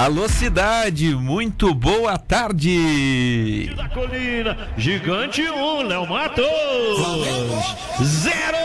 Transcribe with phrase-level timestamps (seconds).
[0.00, 3.70] Alô, cidade, muito boa tarde.
[3.76, 6.46] Da colina, gigante 1, um, Léo Matos.
[8.02, 8.56] Zero.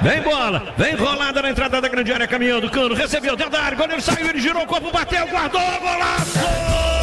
[0.00, 3.76] Vem bola, vem rolada na entrada da grande área, caminhando, cano, recebeu, dentro da área,
[3.76, 6.99] goleiro saiu, ele girou o corpo, bateu, guardou, golaço!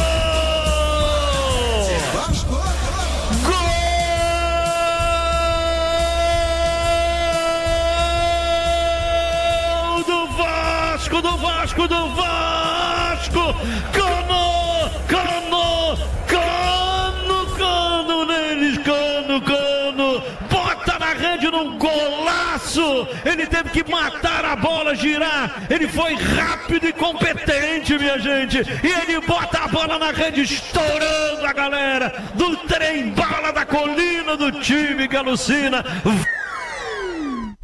[10.98, 13.54] Vasco, do Vasco, do Vasco!
[13.92, 20.22] Cano, cano, cano, cano neles, cano, cano!
[20.50, 23.06] Bota na rede num golaço!
[23.24, 25.62] Ele teve que matar a bola, girar.
[25.70, 28.58] Ele foi rápido e competente, minha gente.
[28.82, 34.36] E ele bota a bola na rede, estourando a galera do trem bala da colina
[34.36, 35.84] do time que alucina.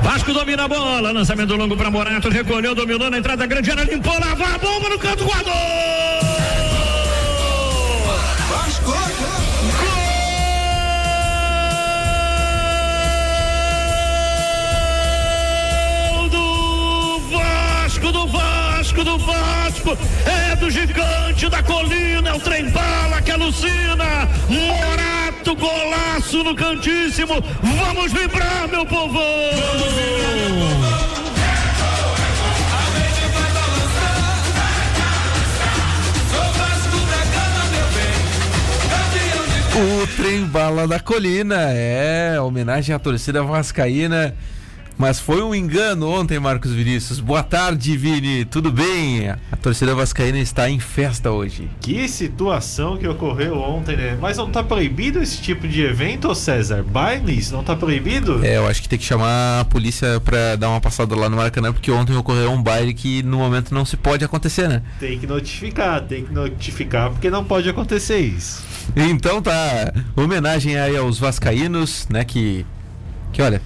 [0.04, 4.12] Vasco domina a bola, lançamento longo para Morato, recolheu, dominou na entrada grande, área, limpou,
[4.20, 6.63] lavou a bomba no canto, guardou!
[18.84, 25.56] Vasco, do Vasco, é do gigante da colina, é o trem bala que alucina, Morato!
[25.56, 27.42] Golaço no cantíssimo.
[27.62, 29.18] Vamos vibrar, meu povo!
[39.76, 44.36] O trem bala da colina é homenagem à torcida vascaína
[44.96, 47.20] mas foi um engano ontem, Marcos Vinícius.
[47.20, 48.44] Boa tarde, Vini.
[48.44, 49.28] Tudo bem?
[49.28, 51.68] A torcida vascaína está em festa hoje.
[51.80, 54.18] Que situação que ocorreu ontem, né?
[54.20, 56.82] Mas não está proibido esse tipo de evento, César?
[56.82, 58.44] Bailes não está proibido?
[58.44, 61.36] É, eu acho que tem que chamar a polícia para dar uma passada lá no
[61.36, 64.82] Maracanã, porque ontem ocorreu um baile que no momento não se pode acontecer, né?
[65.00, 68.62] Tem que notificar, tem que notificar, porque não pode acontecer isso.
[68.94, 72.64] Então tá, homenagem aí aos vascaínos, né, que
[73.32, 73.60] que olha,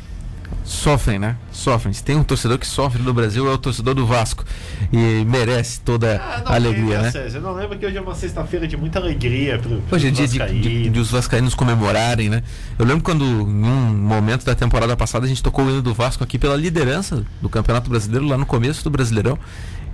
[0.65, 1.37] sofrem, né?
[1.51, 1.93] Sofrem.
[1.93, 4.45] Se tem um torcedor que sofre no Brasil é o torcedor do Vasco
[4.93, 7.11] e merece toda ah, a alegria, né?
[7.11, 10.11] César, eu não lembro que hoje é uma sexta-feira de muita alegria pro, Hoje é
[10.11, 12.43] dia de, de, de, os vascaínos comemorarem, né?
[12.79, 15.95] Eu lembro quando em um momento da temporada passada a gente tocou o hino do
[15.95, 19.39] Vasco aqui pela liderança do Campeonato Brasileiro lá no começo do Brasileirão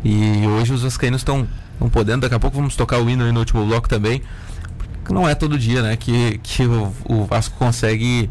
[0.04, 1.48] e hoje os vascaínos estão
[1.92, 2.22] podendo.
[2.22, 4.22] Daqui a pouco vamos tocar o hino aí no último bloco também.
[5.08, 5.96] Não é todo dia, né?
[5.96, 8.28] Que, que o, o Vasco consegue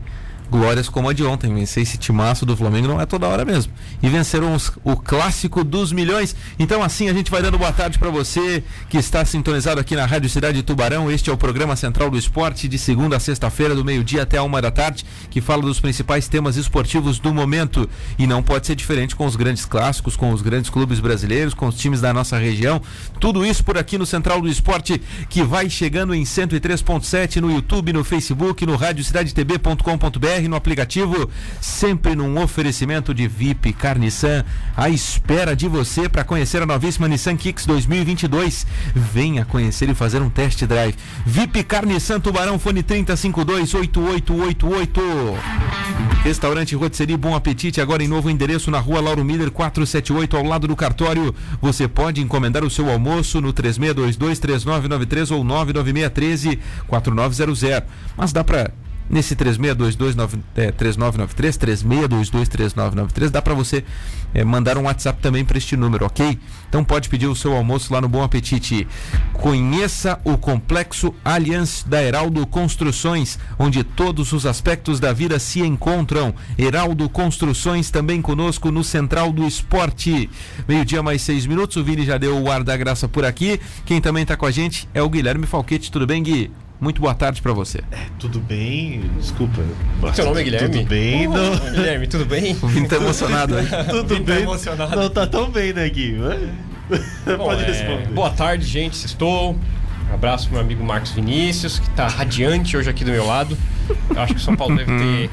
[0.53, 1.52] glórias como a de ontem.
[1.52, 3.74] Vencer esse timaço do Flamengo não é toda hora mesmo.
[4.03, 6.36] E venceram os, o clássico dos milhões.
[6.59, 10.06] Então, assim, a gente vai dando boa tarde para você que está sintonizado aqui na
[10.06, 11.09] Rádio Cidade de Tubarão.
[11.09, 14.44] Este é o programa central do esporte, de segunda a sexta-feira, do meio-dia até a
[14.44, 17.90] uma da tarde, que fala dos principais temas esportivos do momento.
[18.20, 21.66] E não pode ser diferente com os grandes clássicos, com os grandes clubes brasileiros, com
[21.68, 22.80] os times da nossa região.
[23.20, 27.91] Tudo isso por aqui no Central do Esporte, que vai chegando em 103.7 no YouTube,
[27.91, 31.30] no Facebook, no radiocidadetb.com.br no aplicativo,
[31.62, 34.44] sempre num oferecimento de VIP Carnissan,
[34.76, 38.66] à espera de você para conhecer a novíssima Nissan Kicks 2022.
[38.96, 40.96] Venha conhecer e fazer um test drive.
[41.26, 44.84] VIP Carnissan Tubarão, fone 30528888.
[46.24, 50.68] Restaurante Rotisserie Bom Apetite, agora em novo endereço na rua Lauro Miller 478, ao lado
[50.68, 51.36] do cartório.
[51.62, 57.84] Você pode encomendar o seu almoço no 3622-3993 ou 99613 4900.
[58.16, 58.72] Mas dá para
[59.09, 60.16] nesse 3622
[60.56, 63.84] é, 3993, 3622 3993, dá para você
[64.34, 66.40] é, mandar um WhatsApp também para este número, ok?
[66.68, 68.88] Então pode pedir o seu almoço lá no Bom Apetite.
[69.34, 76.34] Conheça o complexo Allianz da Heraldo Construções, onde todos os aspectos da vida se encontram.
[76.58, 80.30] Heraldo Construções também conosco no Central do Esporte.
[80.68, 83.59] Meio-dia mais seis minutos, o Vini já deu o ar da graça por aqui.
[83.85, 85.91] Quem também está com a gente é o Guilherme Falquete.
[85.91, 86.62] Tudo bem, Gui?
[86.84, 87.78] Muito boa tarde para você.
[87.94, 89.10] É, tudo bem?
[89.18, 89.64] Desculpa.
[90.14, 90.70] Seu nome é Guilherme?
[90.80, 91.28] Tudo bem?
[91.30, 91.72] Oh, não...
[91.72, 92.58] Guilherme, tudo bem?
[92.62, 93.66] O Vini tá emocionado aí.
[93.90, 94.26] tudo tá bem?
[94.26, 94.96] Tá emocionado.
[94.97, 96.18] Não tá tão bem, né, Gui?
[96.18, 97.68] Bom, Pode é...
[97.68, 98.08] responder.
[98.09, 98.96] Boa tarde, gente.
[99.06, 99.53] Estou.
[100.12, 103.58] Um abraço pro meu amigo Marcos Vinícius, que tá radiante hoje aqui do meu lado.
[104.14, 105.29] Eu acho que o São Paulo deve ter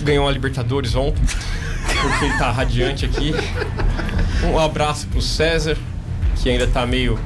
[0.00, 1.22] ganhou a Libertadores ontem,
[2.02, 3.34] porque ele tá radiante aqui.
[4.44, 5.76] Um abraço pro César,
[6.36, 7.18] que ainda tá meio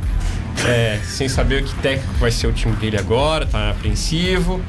[0.66, 4.60] é, sem saber o que técnico vai ser o time dele agora, tá apreensivo.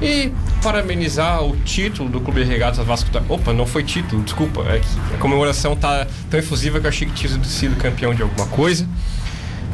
[0.00, 3.22] E parabenizar o título do Clube de Regatas Vasco da...
[3.28, 4.62] Opa, não foi título, desculpa.
[4.62, 4.80] É
[5.14, 8.88] a comemoração tá tão efusiva que eu achei que tinha sido campeão de alguma coisa.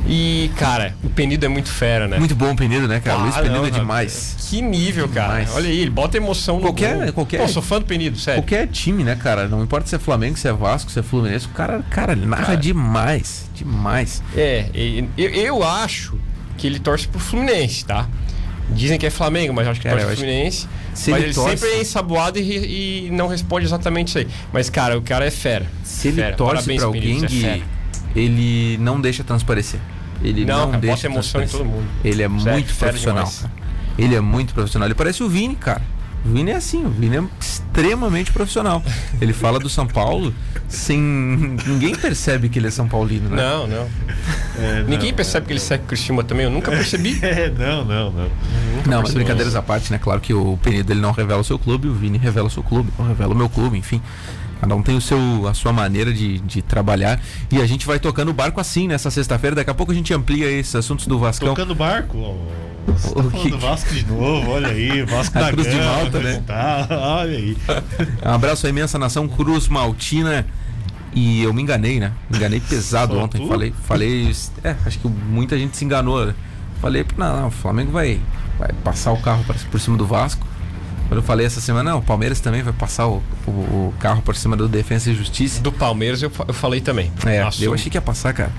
[0.06, 2.19] E, cara, o Penido é muito fera, né?
[2.19, 3.19] Muito bom o Penido, né, cara?
[3.19, 4.37] Ah, Luiz Penido não, é demais.
[4.51, 5.29] Que nível, cara.
[5.29, 5.55] Demais.
[5.55, 7.12] Olha aí, ele bota emoção no Qualquer- gol.
[7.15, 8.43] qualquer- Pô, sou fã do Penido, sério.
[8.43, 9.49] Qualquer time, né, cara?
[9.49, 12.27] Não importa se é Flamengo, se é Vasco, se é Fluminense, o cara, cara, ele
[12.27, 12.56] narra Cara.
[12.59, 13.49] demais.
[13.55, 14.23] Demais.
[14.37, 14.67] É,
[15.17, 16.19] eu, eu acho
[16.59, 18.06] que ele torce pro Fluminense, tá?
[18.71, 20.69] Dizem que é Flamengo, mas eu acho que Cara, torce pro Fluminense.
[20.95, 24.29] se mas ele ele, torce- sempre é ensaboado e, e não responde exatamente isso aí.
[24.53, 25.67] Mas, cara, o cara é fera.
[25.83, 26.37] Se ele Fera.
[26.37, 27.62] torce Parabéns, pra alguém, Penido, você é.
[28.15, 29.81] Ele não deixa transparecer.
[30.23, 31.59] Ele Não, não, cara, bota deixa emoção em transparecer.
[31.59, 31.87] todo mundo.
[32.05, 33.25] Ele é Sério, muito profissional.
[33.41, 33.53] cara.
[33.99, 34.87] Ele é muito profissional.
[34.89, 35.83] Ele parece o Vini, cara.
[36.25, 38.83] O Vini é assim, o Vini é extremamente profissional.
[39.21, 40.33] Ele fala do São Paulo
[40.67, 40.99] sem.
[41.67, 43.37] Ninguém percebe que ele é São Paulino, né?
[43.43, 43.87] Não, não.
[44.57, 46.45] É, não, Ninguém percebe que ele segue o Criciúma também.
[46.45, 47.19] Eu nunca percebi.
[47.27, 48.29] É, não, não, não.
[48.87, 49.99] Não, mas brincadeiras à parte, né?
[49.99, 52.63] Claro que o Penido ele não revela o seu clube, o Vini revela o seu
[52.63, 54.01] clube, eu revelo o meu clube, enfim.
[54.61, 55.19] Cada um tem o seu,
[55.49, 57.21] a sua maneira de, de trabalhar.
[57.51, 59.56] E a gente vai tocando o barco assim nessa sexta-feira.
[59.56, 61.49] Daqui a pouco a gente amplia esses assuntos do Vascão.
[61.49, 62.37] Tocando barco.
[62.87, 65.67] Você tá O falando que- do Vasco de novo, olha aí, Vasco A da Cruz
[65.71, 66.43] de Gama, Malta, né?
[66.47, 67.56] Tá, olha aí.
[68.25, 70.47] Um abraço à imensa nação Cruz Maltina.
[71.17, 72.11] E eu me enganei, né?
[72.29, 73.41] Me enganei pesado Só ontem.
[73.41, 73.47] tu?
[73.49, 74.33] Falei, falei.
[74.65, 76.33] É, acho que muita gente se enganou.
[76.81, 78.21] Falei, não, não, o Flamengo vai,
[78.59, 80.45] vai passar o carro por cima do Vasco.
[81.09, 84.23] Quando eu falei essa semana, não, o Palmeiras também vai passar o, o, o carro
[84.23, 85.61] por cima do Defensa e Justiça.
[85.61, 87.12] Do Palmeiras eu, eu falei também.
[87.27, 88.51] É, eu achei que ia passar, cara.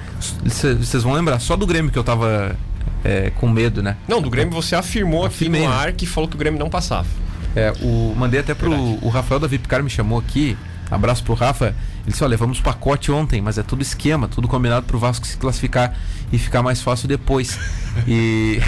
[0.50, 2.56] Cê- Vocês vão lembrar, só do Grêmio que eu tava
[3.04, 3.98] é, com medo, né?
[4.08, 5.76] Não, do Grêmio você afirmou aqui Afirmei, no né?
[5.76, 7.08] ar que falou que o Grêmio não passava.
[7.56, 9.00] É, o, mandei até pro Verdade.
[9.02, 10.56] o Rafael da Vipcar me chamou aqui.
[10.92, 11.76] Abraço pro Rafa.
[12.06, 15.38] Ele disse: Olha, levamos pacote ontem, mas é tudo esquema, tudo combinado pro Vasco se
[15.38, 15.98] classificar
[16.32, 17.60] e ficar mais fácil depois.
[18.06, 18.60] E,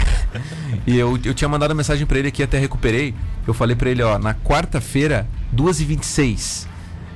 [0.86, 3.14] e eu, eu tinha mandado mensagem pra ele aqui, até recuperei.
[3.46, 6.66] Eu falei pra ele: Ó, na quarta-feira, 2h26.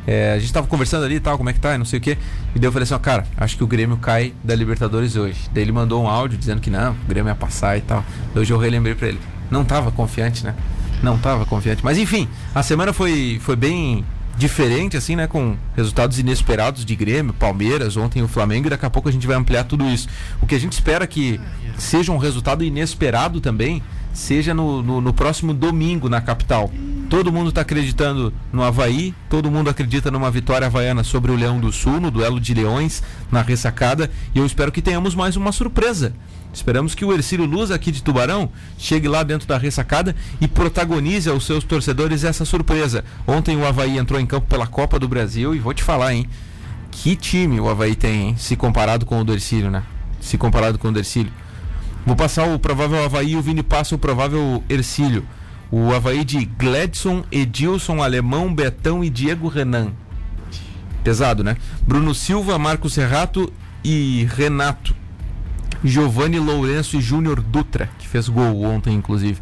[0.07, 1.99] É, a gente tava conversando ali e tal, como é que tá, e não sei
[1.99, 2.19] o que.
[2.55, 5.41] E daí eu falei assim: Ó, cara, acho que o Grêmio cai da Libertadores hoje.
[5.55, 8.05] Daí ele mandou um áudio dizendo que não, o Grêmio ia passar e tal.
[8.35, 9.21] Daí Hoje eu relembrei pra ele:
[9.51, 10.55] Não tava confiante, né?
[11.03, 11.83] Não tava confiante.
[11.83, 14.05] Mas enfim, a semana foi, foi bem
[14.37, 15.27] diferente, assim, né?
[15.27, 19.27] Com resultados inesperados de Grêmio, Palmeiras, ontem o Flamengo, e daqui a pouco a gente
[19.27, 20.09] vai ampliar tudo isso.
[20.41, 21.41] O que a gente espera que
[21.77, 23.83] seja um resultado inesperado também,
[24.13, 26.71] seja no, no, no próximo domingo na capital.
[27.13, 31.61] Todo mundo está acreditando no Havaí, todo mundo acredita numa vitória havaiana sobre o Leão
[31.61, 35.53] do Sul, no duelo de leões, na ressacada, e eu espero que tenhamos mais uma
[35.53, 36.15] surpresa.
[36.55, 41.29] Esperamos que o Ercílio Luz aqui de Tubarão chegue lá dentro da ressacada e protagonize
[41.29, 43.05] aos seus torcedores essa surpresa.
[43.27, 46.27] Ontem o Havaí entrou em campo pela Copa do Brasil e vou te falar, hein?
[46.91, 48.37] Que time o Havaí tem, hein?
[48.39, 49.83] Se comparado com o do Ercílio, né?
[50.19, 51.31] Se comparado com o do Ercílio.
[52.07, 55.27] Vou passar o provável Havaí e o Vini passa o provável Ercílio.
[55.75, 59.93] O Havaí de Gledson, Edilson, Alemão, Betão e Diego Renan.
[61.03, 61.57] Pesado, né?
[61.87, 63.51] Bruno Silva, Marcos Serrato
[63.83, 64.95] e Renato.
[65.83, 69.41] Giovanni Lourenço e Júnior Dutra, que fez gol ontem, inclusive.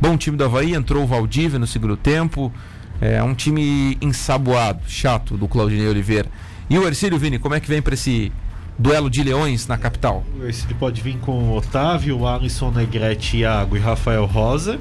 [0.00, 2.52] Bom time do Havaí, entrou o Valdívia no segundo tempo.
[3.00, 6.30] É um time ensaboado, chato, do Claudinei Oliveira.
[6.70, 8.30] E o Ercílio Vini, como é que vem para esse
[8.78, 10.24] duelo de leões na capital?
[10.38, 14.78] O Ercílio pode vir com Otávio, Alisson Negrete, Iago e Rafael Rosa.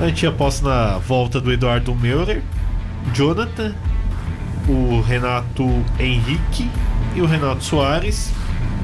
[0.00, 2.42] A gente aposta na volta do Eduardo Meurer,
[3.14, 3.74] Jonathan,
[4.68, 5.64] o Renato
[5.98, 6.68] Henrique
[7.14, 8.32] e o Renato Soares,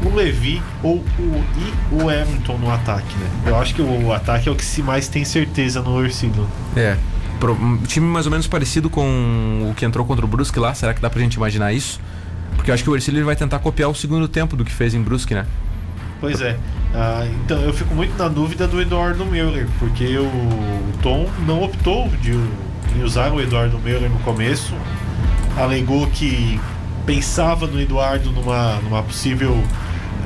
[0.05, 3.29] o Levi ou o, e o Everton no ataque, né?
[3.47, 6.47] Eu acho que o ataque é o que se mais tem certeza no Ercílio.
[6.77, 6.97] É.
[7.41, 10.73] pro- um time mais ou menos parecido com o que entrou contra o Brusque lá.
[10.75, 12.01] Será que dá pra gente imaginar isso?
[12.57, 14.95] Porque eu acho que o Ercílio vai tentar copiar o segundo tempo do que fez
[14.95, 15.47] em Brusque, né?
[16.21, 16.57] Pois é.
[16.95, 20.31] Ah, então eu fico muito na dúvida do Eduardo Meurer, porque o,
[21.03, 24.75] Tom não optou de, em usar o Eduardo Meurer no começo.
[25.57, 26.61] Alegou que
[27.05, 29.63] pensava no Eduardo numa, numa possível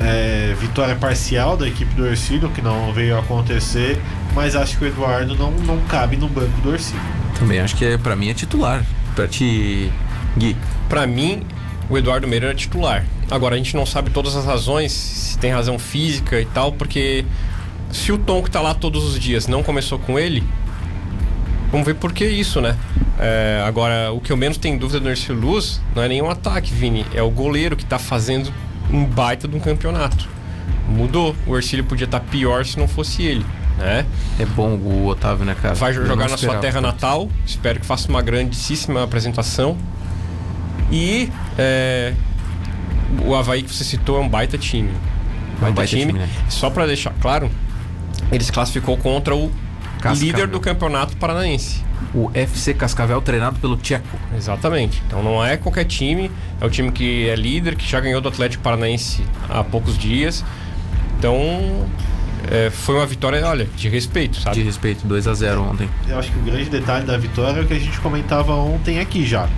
[0.01, 4.01] é, vitória parcial da equipe do Ercílio, que não veio a acontecer,
[4.35, 7.03] mas acho que o Eduardo não, não cabe no banco do Ercílio.
[7.39, 8.85] Também acho que é, pra mim é titular.
[9.15, 9.93] Pra ti,
[10.39, 10.57] Gui.
[10.89, 11.43] Pra mim,
[11.89, 13.05] o Eduardo Meira era titular.
[13.33, 17.25] Agora, a gente não sabe todas as razões, se tem razão física e tal, porque
[17.91, 20.45] se o Tom que tá lá todos os dias não começou com ele,
[21.71, 22.77] vamos ver por que isso, né?
[23.19, 26.75] É, agora, o que eu menos tenho dúvida no Ercílio Luz não é nenhum ataque,
[26.75, 27.07] Vini.
[27.15, 28.53] É o goleiro que tá fazendo
[28.93, 30.29] um baita de um campeonato.
[30.87, 31.35] Mudou.
[31.47, 33.47] O Ercílio podia estar pior se não fosse ele,
[33.79, 34.05] né?
[34.39, 35.75] É bom o Otávio, né, cara?
[35.75, 37.31] Vai jogar na sua terra natal.
[37.47, 39.79] Espero que faça uma grandíssima apresentação.
[40.91, 42.13] E é,
[43.25, 44.91] o Havaí que você citou é um baita time.
[45.61, 46.29] É um baita time, né?
[46.49, 47.51] Só pra deixar claro,
[48.31, 49.51] ele se classificou contra o
[50.01, 50.27] Cascavel.
[50.27, 51.85] líder do campeonato paranaense.
[52.15, 54.19] O FC Cascavel treinado pelo Tcheco.
[54.37, 55.03] Exatamente.
[55.07, 58.29] Então não é qualquer time, é o time que é líder, que já ganhou do
[58.29, 60.45] Atlético Paranaense há poucos dias.
[61.19, 61.87] Então
[62.51, 64.57] é, foi uma vitória, olha, de respeito, sabe?
[64.57, 65.89] De respeito, 2 a 0 ontem.
[66.09, 68.99] Eu acho que o grande detalhe da vitória é o que a gente comentava ontem
[68.99, 69.49] aqui já.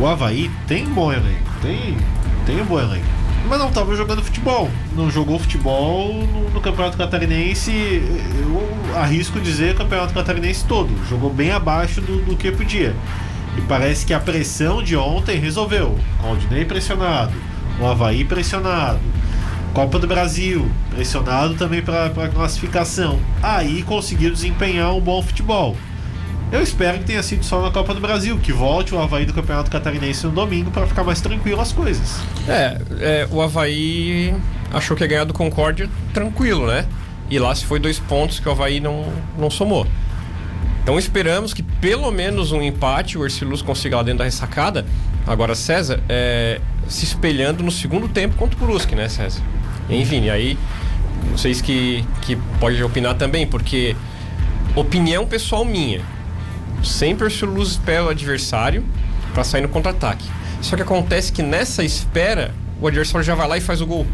[0.00, 1.96] O Havaí tem bom elenco, tem,
[2.48, 3.04] tem um bom elenco.
[3.46, 4.70] Mas não estava jogando futebol.
[4.96, 7.70] Não jogou futebol no, no, Campeonato Catarinense.
[7.70, 10.88] Eu arrisco dizer Campeonato Catarinense todo.
[11.10, 12.96] Jogou bem abaixo do, do que podia.
[13.58, 15.98] E parece que a pressão de ontem resolveu.
[16.24, 17.34] Aldinei pressionado,
[17.78, 19.00] o Havaí pressionado,
[19.74, 23.20] Copa do Brasil, pressionado também para classificação.
[23.42, 25.76] Aí conseguiu desempenhar um bom futebol.
[26.50, 29.34] Eu espero que tenha sido só na Copa do Brasil, que volte o Havaí do
[29.34, 32.18] Campeonato Catarinense no domingo para ficar mais tranquilo as coisas.
[32.48, 34.34] É, é, o Havaí
[34.72, 36.86] achou que ia ganhar do Concórdia tranquilo, né?
[37.30, 39.86] E lá se foi dois pontos que o Havaí não, não somou.
[40.82, 44.86] Então esperamos que pelo menos um empate o Ercilus consiga lá dentro da ressacada.
[45.26, 49.42] Agora, César, é, se espelhando no segundo tempo contra o Brusque, né, César?
[49.90, 50.58] Enfim, aí
[51.32, 53.94] vocês que, que podem opinar também, porque
[54.74, 56.00] opinião pessoal minha.
[56.82, 58.84] Sempre o espera o adversário
[59.34, 60.24] para sair no contra-ataque.
[60.60, 64.06] Só que acontece que nessa espera, o adversário já vai lá e faz o gol.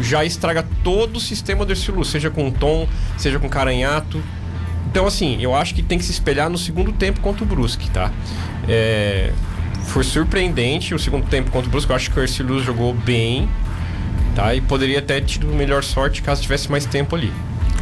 [0.00, 4.22] Já estraga todo o sistema do Ercilus, seja com Tom, seja com Caranhato.
[4.90, 7.90] Então, assim, eu acho que tem que se espelhar no segundo tempo contra o Brusque,
[7.90, 8.10] tá?
[8.68, 9.32] É,
[9.86, 11.90] foi surpreendente o segundo tempo contra o Brusque.
[11.90, 13.48] Eu acho que o Ercilus jogou bem,
[14.34, 14.54] tá?
[14.54, 17.32] E poderia ter tido melhor sorte caso tivesse mais tempo ali.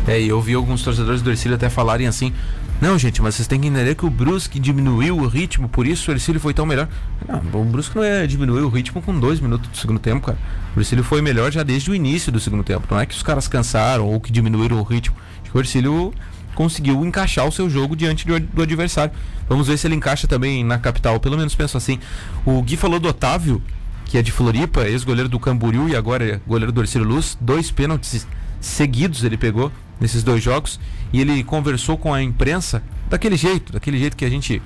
[0.06, 2.32] É, e eu vi alguns torcedores do Ercílio até falarem assim:
[2.80, 6.10] não, gente, mas vocês têm que entender que o Brusque diminuiu o ritmo, por isso
[6.10, 6.88] o Ercílio foi tão melhor.
[7.26, 10.38] Não, o Brusque não é diminuir o ritmo com dois minutos do segundo tempo, cara.
[10.76, 12.86] O Ercílio foi melhor já desde o início do segundo tempo.
[12.88, 15.16] Não é que os caras cansaram ou que diminuíram o ritmo.
[15.42, 16.14] Acho que o Ercílio
[16.54, 19.12] conseguiu encaixar o seu jogo diante do, adversário.
[19.48, 21.98] Vamos ver se ele encaixa também na capital, pelo menos penso assim.
[22.44, 23.60] O Gui falou do Otávio,
[24.04, 27.36] que é de Floripa, ex-goleiro do Camboriú e agora é goleiro do Orcílio Luz.
[27.40, 28.26] Dois pênaltis
[28.60, 30.78] seguidos ele pegou nesses dois jogos
[31.12, 34.62] e ele conversou com a imprensa daquele jeito, daquele jeito que a gente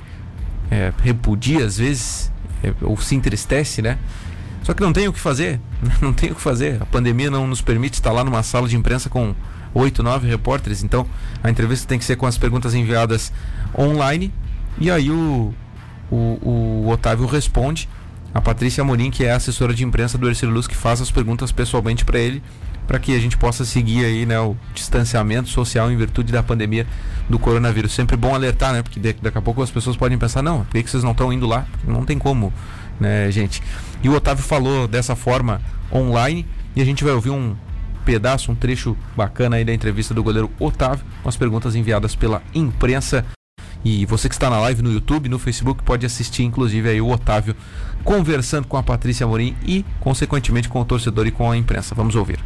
[0.71, 2.33] é, repudia às vezes
[2.63, 3.99] é, ou se entristece, né?
[4.63, 5.61] Só que não tem o que fazer,
[6.01, 6.81] não tem o que fazer.
[6.81, 9.35] A pandemia não nos permite estar lá numa sala de imprensa com
[9.75, 10.83] oito, nove repórteres.
[10.83, 11.07] Então
[11.43, 13.33] a entrevista tem que ser com as perguntas enviadas
[13.77, 14.33] online.
[14.79, 15.53] E aí o,
[16.11, 17.89] o, o Otávio responde.
[18.35, 21.53] A Patrícia Morim, que é assessora de imprensa do Ercílio Luz, que faz as perguntas
[21.53, 22.43] pessoalmente para ele,
[22.87, 26.87] para que a gente possa seguir aí, né, o distanciamento social em virtude da pandemia
[27.29, 27.93] do coronavírus.
[27.93, 28.83] Sempre bom alertar, né?
[28.83, 31.47] Porque daqui a pouco as pessoas podem pensar, não, por que vocês não estão indo
[31.47, 31.67] lá?
[31.87, 32.53] Não tem como,
[33.01, 33.63] né, gente?
[34.03, 35.61] E o Otávio falou dessa forma
[35.93, 37.55] online e a gente vai ouvir um
[38.05, 42.43] pedaço, um trecho bacana aí da entrevista do goleiro Otávio, com as perguntas enviadas pela
[42.55, 43.25] imprensa.
[43.85, 47.11] E você que está na live no YouTube, no Facebook, pode assistir, inclusive, aí o
[47.11, 47.57] Otávio
[48.05, 51.95] conversando com a Patrícia Morim e, consequentemente, com o torcedor e com a imprensa.
[51.95, 52.39] Vamos ouvir.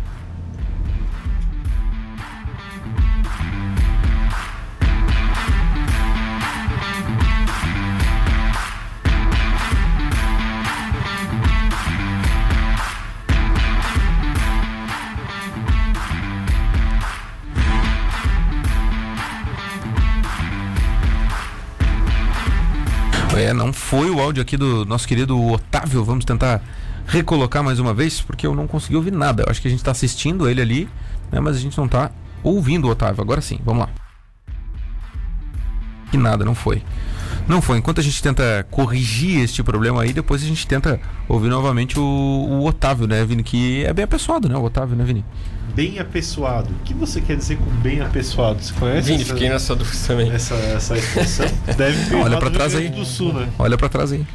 [23.46, 26.02] É, não foi o áudio aqui do nosso querido Otávio.
[26.02, 26.60] Vamos tentar
[27.06, 29.44] recolocar mais uma vez, porque eu não consegui ouvir nada.
[29.44, 30.88] Eu acho que a gente está assistindo ele ali,
[31.30, 32.10] né, mas a gente não está
[32.42, 33.22] ouvindo o Otávio.
[33.22, 33.88] Agora sim, vamos lá.
[36.10, 36.82] Que nada, não foi.
[37.46, 37.78] Não foi.
[37.78, 42.02] Enquanto a gente tenta corrigir este problema aí, depois a gente tenta ouvir novamente o,
[42.02, 43.44] o Otávio, né, Vini?
[43.44, 45.24] Que é bem apessoado, né, o Otávio, né, Vini?
[45.74, 46.70] Bem apessoado.
[46.70, 48.62] O que você quer dizer com bem apessoado?
[48.62, 49.08] Você conhece?
[49.08, 50.30] Vini, essa, fiquei nessa dúvida também.
[50.30, 51.46] Essa, essa expressão?
[51.76, 52.88] Deve ter Olha para trás aí.
[52.88, 53.48] Do Sul, né?
[53.58, 54.26] Olha para trás aí.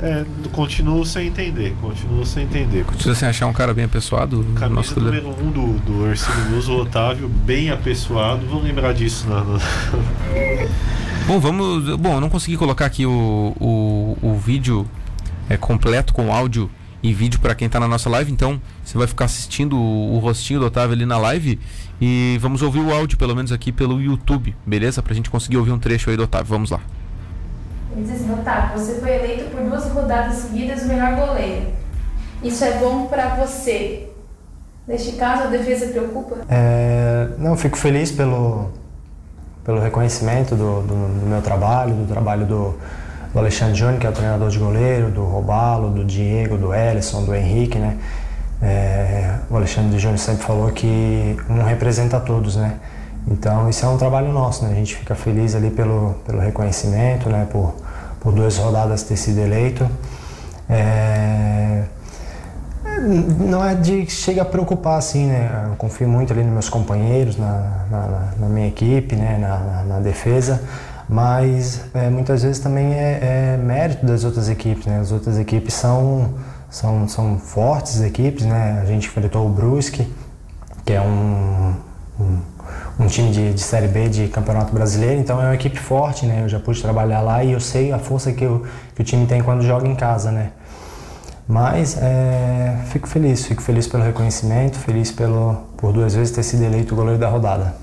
[0.00, 2.84] É, continuo sem entender, continuo sem entender.
[2.84, 4.44] Continua sem achar um cara bem apessoado?
[4.54, 8.44] Camisa nosso número 1 um do, do Ercílio Luz, o Otávio, bem apessoado.
[8.46, 9.44] Vamos lembrar disso na.
[9.44, 9.60] No...
[11.26, 11.96] Bom, vamos.
[11.96, 14.88] Bom, eu não consegui colocar aqui o, o, o vídeo
[15.48, 16.68] é, completo com áudio
[17.02, 18.30] e vídeo para quem está na nossa live.
[18.30, 21.58] Então, você vai ficar assistindo o, o, rostinho do Otávio ali na live
[22.00, 25.02] e vamos ouvir o áudio, pelo menos aqui pelo YouTube, beleza?
[25.02, 26.46] Para a gente conseguir ouvir um trecho aí do Otávio.
[26.46, 26.80] Vamos lá.
[27.92, 31.66] Ele diz assim, Otávio, você foi eleito por duas rodadas seguidas o melhor goleiro.
[32.42, 34.08] Isso é bom para você.
[34.86, 36.38] Neste caso, a defesa preocupa?
[36.48, 38.70] É, não, fico feliz pelo,
[39.64, 42.74] pelo reconhecimento do, do, do meu trabalho, do trabalho do,
[43.32, 47.24] do Alexandre Júnior, que é o treinador de goleiro, do Robalo, do Diego, do Ellison,
[47.24, 47.96] do Henrique, né?
[48.60, 52.74] É, o Alexandre Júnior sempre falou que um representa todos, né?
[53.26, 54.72] Então isso é um trabalho nosso, né?
[54.72, 57.46] A gente fica feliz ali pelo, pelo reconhecimento, né?
[57.50, 57.74] Por,
[58.20, 59.88] por duas rodadas ter sido eleito.
[60.68, 61.84] É...
[63.38, 65.68] Não é de chega a preocupar assim, né?
[65.70, 69.38] Eu confio muito ali nos meus companheiros, na, na, na minha equipe, né?
[69.40, 70.60] na, na, na defesa
[71.08, 75.00] mas é, muitas vezes também é, é, mérito das outras equipes, né?
[75.00, 76.34] As outras equipes são,
[76.70, 78.80] são, são fortes equipes, né?
[78.82, 80.10] A gente enfrentou o Brusque,
[80.84, 81.74] que é um,
[82.20, 82.38] um,
[83.00, 86.42] um time de, de, Série B de Campeonato Brasileiro, então é uma equipe forte, né?
[86.42, 89.26] Eu já pude trabalhar lá e eu sei a força que, eu, que o time
[89.26, 90.50] tem quando joga em casa, né?
[91.46, 96.62] Mas é, fico feliz, fico feliz pelo reconhecimento, feliz pelo, por duas vezes ter sido
[96.62, 97.81] eleito o goleiro da rodada.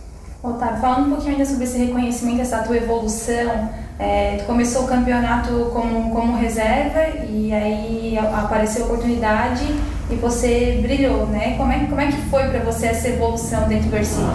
[0.51, 4.87] Otávio, falando um pouquinho ainda sobre esse reconhecimento, essa tua evolução, é, tu começou o
[4.87, 9.65] campeonato como, como reserva e aí apareceu a oportunidade
[10.09, 11.55] e você brilhou, né?
[11.57, 14.29] Como é, como é que foi para você essa evolução dentro do Ercílio?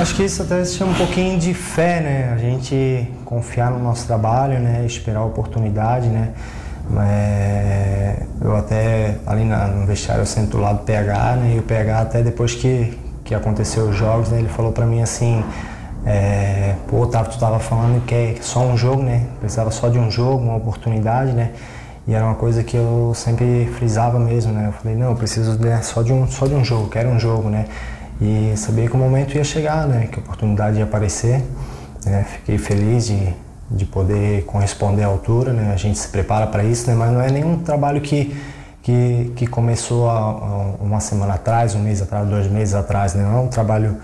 [0.00, 2.32] Acho que isso até se chama um pouquinho de fé, né?
[2.34, 4.84] A gente confiar no nosso trabalho, né?
[4.84, 6.30] Esperar a oportunidade, né?
[6.98, 11.54] É, eu até ali no vestiário eu sento do lado do PH, né?
[11.56, 12.98] E o PH até depois que,
[13.32, 14.38] que aconteceu os jogos, né?
[14.38, 15.42] Ele falou para mim assim,
[16.04, 19.26] é, pô, Otávio, tu tava falando que é só um jogo, né?
[19.40, 21.52] Precisava só de um jogo, uma oportunidade, né?
[22.06, 24.66] E era uma coisa que eu sempre frisava mesmo, né?
[24.68, 27.18] Eu falei, não, eu preciso né, só, de um, só de um jogo, quero um
[27.18, 27.66] jogo, né?
[28.20, 30.08] E sabia que o momento ia chegar, né?
[30.10, 31.42] Que a oportunidade ia aparecer.
[32.04, 32.26] Né?
[32.28, 33.34] Fiquei feliz de,
[33.70, 35.72] de poder corresponder à altura, né?
[35.72, 36.94] A gente se prepara para isso, né?
[36.94, 38.36] Mas não é nenhum trabalho que
[38.82, 43.22] que, que começou há, uma semana atrás, um mês atrás, dois meses atrás, né?
[43.22, 43.96] É um trabalho...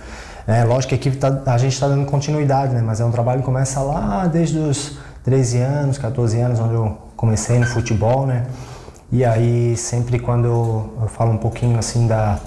[0.47, 2.81] É, lógico que a, equipe tá, a gente está dando continuidade, né?
[2.81, 6.97] Mas é um trabalho que começa lá desde os 13 anos, 14 anos, onde eu
[7.17, 8.47] comecei no futebol, né?
[9.11, 12.39] E aí, sempre quando eu, eu falo um pouquinho, assim, da,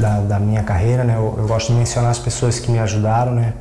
[0.00, 1.14] da, da minha carreira, né?
[1.16, 3.52] Eu, eu, gosto de mencionar as pessoas que me ajudaram, né?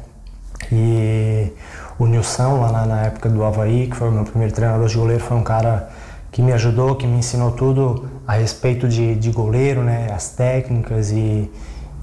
[0.72, 1.52] E
[2.00, 4.96] o Nilson, lá na, na época do Havaí, que foi o meu primeiro treinador de
[4.96, 5.90] goleiro, foi um cara
[6.38, 11.10] que me ajudou, que me ensinou tudo a respeito de, de goleiro, né, as técnicas
[11.10, 11.50] e,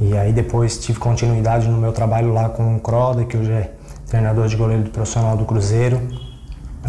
[0.00, 3.71] e aí depois tive continuidade no meu trabalho lá com o Croda, que hoje é
[4.09, 6.00] treinador de goleiro do profissional do Cruzeiro,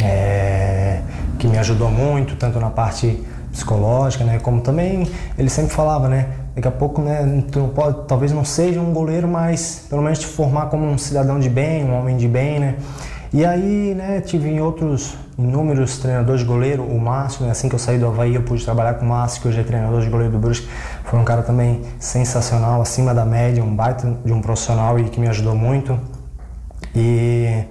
[0.01, 1.01] é,
[1.37, 6.29] que me ajudou muito, tanto na parte psicológica, né, como também ele sempre falava, né,
[6.55, 10.25] daqui a pouco, né, tu pode, talvez não seja um goleiro, mas pelo menos te
[10.25, 12.75] formar como um cidadão de bem, um homem de bem, né,
[13.31, 17.79] e aí, né, tive outros inúmeros treinadores de goleiro, o Márcio, né, assim que eu
[17.79, 20.31] saí do Havaí eu pude trabalhar com o Márcio, que hoje é treinador de goleiro
[20.31, 20.67] do Brusque,
[21.03, 25.19] foi um cara também sensacional, acima da média, um baita de um profissional e que
[25.19, 25.99] me ajudou muito.
[26.95, 27.65] E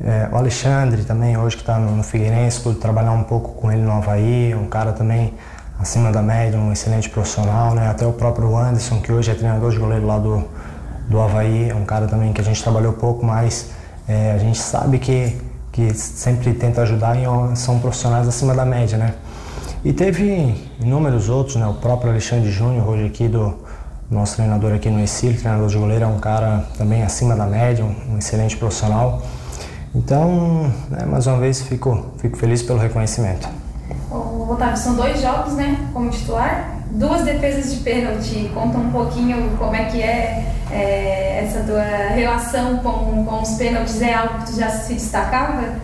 [0.00, 3.70] é, o Alexandre também, hoje que está no, no Figueirense, pude trabalhar um pouco com
[3.70, 5.34] ele no Havaí, um cara também
[5.78, 7.88] acima da média, um excelente profissional, né?
[7.88, 10.44] Até o próprio Anderson, que hoje é treinador de goleiro lá do,
[11.08, 13.70] do Havaí, um cara também que a gente trabalhou pouco, mas
[14.08, 15.36] é, a gente sabe que,
[15.72, 19.14] que sempre tenta ajudar e são profissionais acima da média, né?
[19.82, 21.66] E teve inúmeros outros, né?
[21.66, 23.56] O próprio Alexandre Júnior, hoje aqui do
[24.08, 27.84] nosso treinador aqui no Exílio, treinador de goleiro, é um cara também acima da média,
[27.84, 29.22] um, excelente profissional.
[29.94, 33.48] Então, né, mais uma vez, fico, fico feliz pelo reconhecimento.
[34.10, 38.50] O Otávio, são dois jogos, né, como titular, duas defesas de pênalti.
[38.52, 41.82] Conta um pouquinho como é que é, é essa tua
[42.14, 44.00] relação com, com os pênaltis.
[44.00, 45.74] É algo que tu já se destacava?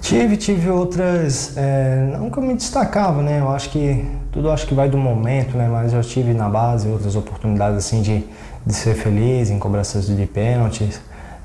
[0.00, 3.40] Tive, tive outras, é, não que eu me destacava, né?
[3.40, 5.68] Eu acho que tudo acho que vai do momento, né?
[5.70, 8.24] Mas eu tive na base outras oportunidades assim de,
[8.64, 11.00] de ser feliz em cobranças de pênaltis.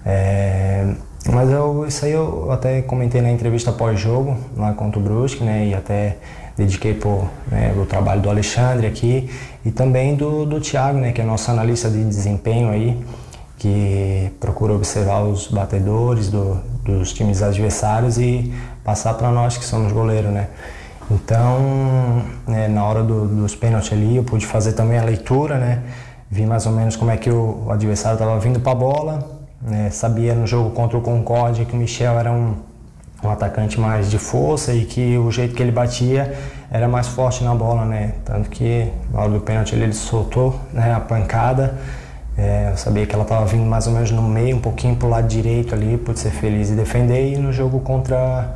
[0.05, 0.87] É,
[1.31, 5.67] mas eu, isso aí eu até comentei na entrevista pós-jogo, lá contra o Brusque, né?
[5.67, 6.17] E até
[6.55, 9.29] dediquei por, né, o trabalho do Alexandre aqui
[9.65, 11.11] e também do, do Thiago, né?
[11.11, 13.03] Que é nosso analista de desempenho aí,
[13.57, 19.91] que procura observar os batedores do, dos times adversários e passar para nós que somos
[19.91, 20.47] goleiros, né?
[21.09, 25.81] Então, né, na hora do, dos pênaltis ali, eu pude fazer também a leitura, né?
[26.29, 29.39] Vi mais ou menos como é que o, o adversário estava vindo para a bola,
[29.61, 29.89] né?
[29.89, 32.55] Sabia no jogo contra o Concórdia que o Michel era um,
[33.23, 36.35] um atacante mais de força e que o jeito que ele batia
[36.71, 38.13] era mais forte na bola, né?
[38.23, 41.75] Tanto que na hora do pênalti ele, ele soltou né, a pancada.
[42.37, 45.07] É, eu sabia que ela estava vindo mais ou menos no meio, um pouquinho para
[45.07, 47.33] o lado direito ali, pude ser feliz e defender.
[47.33, 48.55] E no jogo contra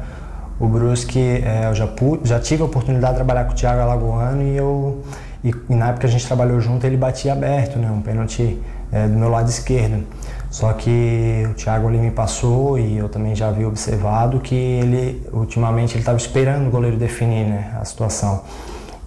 [0.60, 1.88] o Brusque, é, eu já,
[2.24, 5.02] já tive a oportunidade de trabalhar com o Thiago Alagoano e eu
[5.44, 7.90] e, e na época a gente trabalhou junto ele batia aberto, né?
[7.90, 10.04] Um pênalti é, do meu lado esquerdo.
[10.50, 15.28] Só que o Thiago ali me passou e eu também já havia observado que ele,
[15.32, 18.44] ultimamente, ele estava esperando o goleiro definir né, a situação.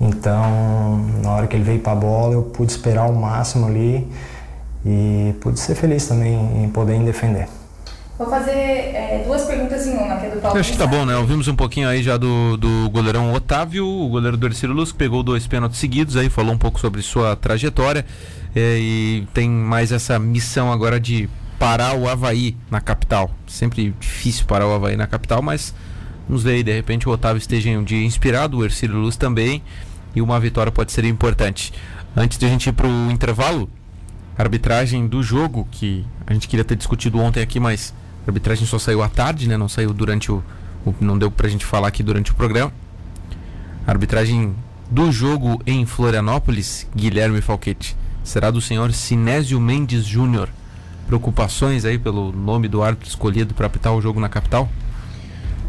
[0.01, 4.09] Então, na hora que ele veio para a bola, eu pude esperar o máximo ali
[4.85, 7.49] e pude ser feliz também em poder defender.
[8.23, 10.57] Vou fazer é, duas perguntas em uma, que é do Paulo.
[10.57, 11.17] Eu acho que tá bom, né?
[11.17, 14.99] Ouvimos um pouquinho aí já do, do goleirão Otávio, o goleiro do Ercílio Luz, que
[14.99, 18.07] pegou dois pênaltis seguidos aí, falou um pouco sobre sua trajetória
[18.55, 23.29] é, e tem mais essa missão agora de parar o Havaí na capital.
[23.49, 25.75] Sempre difícil parar o Havaí na capital, mas
[26.29, 29.65] vamos ver aí, de repente o Otávio esteja um dia inspirado, o Ercílio Luz também,
[30.15, 31.73] e uma vitória pode ser importante.
[32.17, 33.69] Antes de a gente ir pro intervalo,
[34.39, 37.93] arbitragem do jogo, que a gente queria ter discutido ontem aqui, mas
[38.27, 39.57] a arbitragem só saiu à tarde, né?
[39.57, 40.43] Não saiu durante o,
[40.87, 42.73] o não deu pra gente falar aqui durante o programa.
[43.87, 44.55] A arbitragem
[44.91, 50.49] do jogo em Florianópolis, Guilherme Falquete, será do senhor Sinésio Mendes Júnior.
[51.07, 54.69] Preocupações aí pelo nome do árbitro escolhido para apitar o jogo na capital?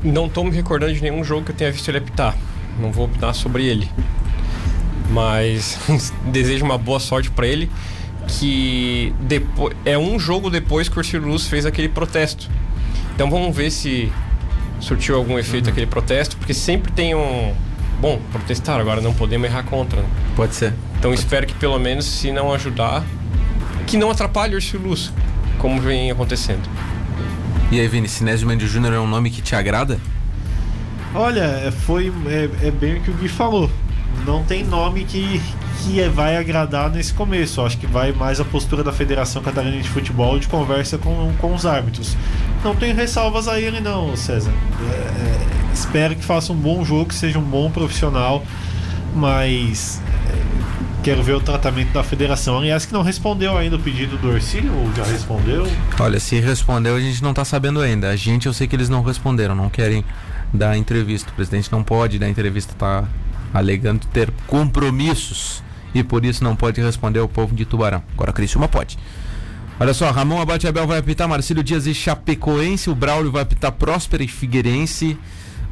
[0.04, 2.38] Não estou me recordando de nenhum jogo que eu tenha visto ele apitar.
[2.80, 3.90] Não vou opinar sobre ele.
[5.10, 5.80] Mas
[6.32, 7.70] desejo uma boa sorte para ele
[8.28, 12.50] que depois é um jogo depois que o Ciro Luz fez aquele protesto.
[13.16, 14.12] Então vamos ver se
[14.80, 15.72] surtiu algum efeito uhum.
[15.72, 17.54] aquele protesto, porque sempre tem um
[18.00, 20.02] bom protestar agora não podemos errar contra.
[20.02, 20.08] Né?
[20.36, 20.74] Pode ser.
[21.00, 21.54] Então Pode espero ser.
[21.54, 23.04] que pelo menos se não ajudar,
[23.88, 25.12] que não atrapalhe o Ciro Luz,
[25.58, 26.68] como vem acontecendo.
[27.72, 30.00] E aí, Vini, Sinésio Mendes Júnior é um nome que te agrada?
[31.16, 33.70] Olha, é, foi é, é bem o que o Gui falou.
[34.26, 35.42] Não tem nome que,
[35.84, 37.60] que é, vai agradar nesse começo.
[37.60, 41.34] Eu acho que vai mais a postura da Federação Catarinense de Futebol de conversa com,
[41.40, 42.16] com os árbitros.
[42.64, 44.52] Não tem ressalvas a ele, não, César.
[44.52, 48.44] É, é, espero que faça um bom jogo, que seja um bom profissional,
[49.14, 52.58] mas é, quero ver o tratamento da federação.
[52.58, 55.68] Aliás, que não respondeu ainda o pedido do Orcílio, ou já respondeu?
[56.00, 58.10] Olha, se respondeu, a gente não está sabendo ainda.
[58.10, 60.06] A gente, eu sei que eles não responderam, não querem
[60.54, 61.30] dar entrevista.
[61.32, 63.04] O presidente não pode dar entrevista, tá
[63.54, 65.64] alegando ter compromissos
[65.94, 68.04] e por isso não pode responder ao povo de Tubarão.
[68.14, 68.98] Agora Criciúma pode.
[69.80, 73.72] Olha só, Ramon Abate Abel vai apitar Marcílio Dias e Chapecoense, o Braulio vai apitar
[73.72, 75.18] Próspera e Figueirense.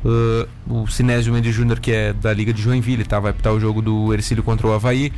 [0.04, 3.20] Uh, o Sinésio Mendes Júnior, que é da Liga de Joinville, tá?
[3.20, 5.14] vai apitar o jogo do Ercílio contra o Havaí.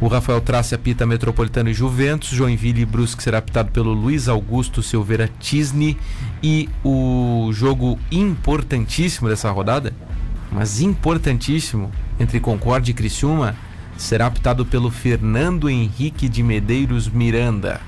[0.00, 2.30] O Rafael Trace apita Metropolitano e Juventus.
[2.30, 5.96] Joinville e Brusque será apitado pelo Luiz Augusto Silveira Tisne.
[6.42, 9.94] E o jogo importantíssimo dessa rodada,
[10.56, 13.54] mas importantíssimo, entre Concorde e Criciúma,
[13.94, 17.78] será apitado pelo Fernando Henrique de Medeiros Miranda,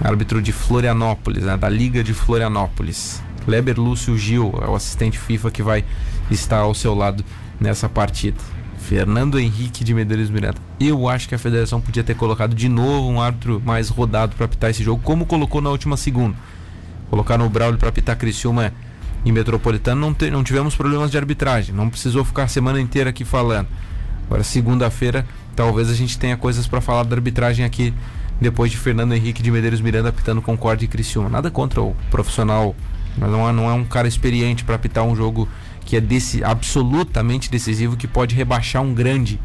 [0.00, 3.20] árbitro de Florianópolis, né, da Liga de Florianópolis.
[3.44, 5.84] Kleber Lúcio Gil é o assistente FIFA que vai
[6.30, 7.24] estar ao seu lado
[7.60, 8.38] nessa partida.
[8.78, 10.58] Fernando Henrique de Medeiros Miranda.
[10.78, 14.46] Eu acho que a federação podia ter colocado de novo um árbitro mais rodado para
[14.46, 16.36] apitar esse jogo, como colocou na última segunda.
[17.10, 18.72] Colocaram o Braulio para apitar Criciúma
[19.26, 21.74] e Metropolitano, não, te, não tivemos problemas de arbitragem.
[21.74, 23.66] Não precisou ficar a semana inteira aqui falando.
[24.24, 27.92] Agora, segunda-feira, talvez a gente tenha coisas para falar da arbitragem aqui
[28.40, 31.28] depois de Fernando Henrique de Medeiros Miranda apitando Concorde e Criciúma.
[31.28, 32.76] Nada contra o profissional,
[33.18, 35.48] mas não é, não é um cara experiente para apitar um jogo
[35.84, 39.40] que é desse, absolutamente decisivo, que pode rebaixar um grande.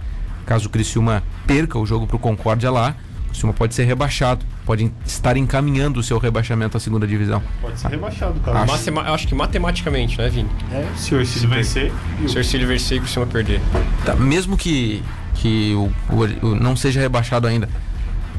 [0.45, 4.45] Caso o Criciúma perca o jogo para o Concórdia lá, o Criciúma pode ser rebaixado,
[4.71, 7.43] pode estar encaminhando o seu rebaixamento à segunda divisão.
[7.61, 8.61] Pode ser rebaixado, cara.
[8.61, 10.49] Acho, Matema acho que matematicamente, né, Vini?
[10.71, 11.91] É, se o Ercílio vencer.
[12.25, 13.59] Se o Ercílio vencer e o Criciúma perder.
[14.05, 15.03] Tá, mesmo que,
[15.33, 17.67] que o, o, o, não seja rebaixado ainda,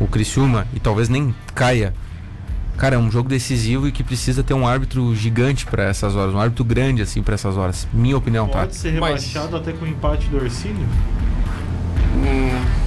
[0.01, 1.93] o Criciúma, e talvez nem caia
[2.79, 6.35] Cara, é um jogo decisivo e que precisa ter um árbitro gigante para essas horas,
[6.35, 7.87] um árbitro grande assim para essas horas.
[7.93, 8.61] Minha opinião, Pode tá?
[8.63, 9.61] Pode ser rebaixado Mas...
[9.61, 10.87] até com o empate do Orsini?
[12.17, 12.82] Hum.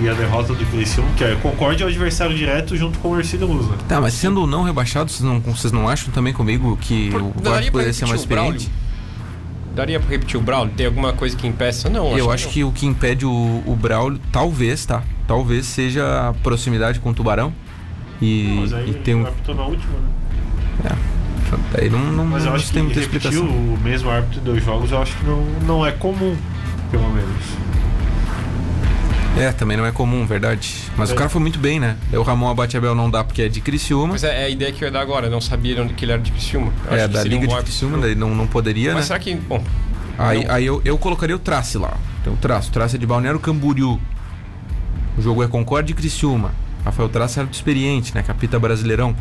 [0.00, 3.18] E a derrota do Criciúma, que é Concorde é o adversário direto junto com o
[3.18, 3.76] Ercílio Luz, né?
[3.88, 7.48] Tá, mas sendo não rebaixado, vocês não, vocês não acham também comigo que Por, o
[7.48, 8.70] árbitro poderia ser mais experiente?
[9.74, 10.72] Daria pra repetir o Braulio?
[10.76, 11.88] Tem alguma coisa que impeça?
[11.88, 15.02] Não, Eu acho, que, que, o que impede o, o Braulio, talvez, tá?
[15.26, 17.52] Talvez seja a proximidade com o Tubarão.
[18.20, 19.22] E, mas aí e tem um.
[19.22, 20.90] na última, né?
[20.90, 21.80] É.
[21.80, 23.46] Aí não, não, mas eu acho que tem muita explicação.
[23.46, 26.36] o mesmo árbitro em dois jogos eu acho que não, não é comum,
[26.90, 27.44] pelo menos.
[29.36, 30.74] É, também não é comum, verdade.
[30.96, 31.12] Mas é.
[31.12, 31.96] o cara foi muito bem, né?
[32.12, 34.08] O Ramon Abatiabel não dá porque é de Criciúma.
[34.08, 36.20] Mas é, é, a ideia que eu ia dar agora, não sabia que ele era
[36.20, 36.72] de Criciúma.
[36.90, 39.06] Eu é, da Liga um de Criciúma, daí não, não poderia, Mas né?
[39.06, 39.34] será que...
[39.34, 39.62] Bom...
[40.18, 40.54] Aí, não...
[40.54, 41.96] aí eu, eu colocaria o Trace lá.
[42.20, 44.00] Então o Trace, o Trace é de Balneário Camboriú.
[45.16, 46.52] O jogo é Concorde e Criciúma.
[46.84, 48.22] Rafael Trace era do experiente, né?
[48.22, 49.14] Capita Brasileirão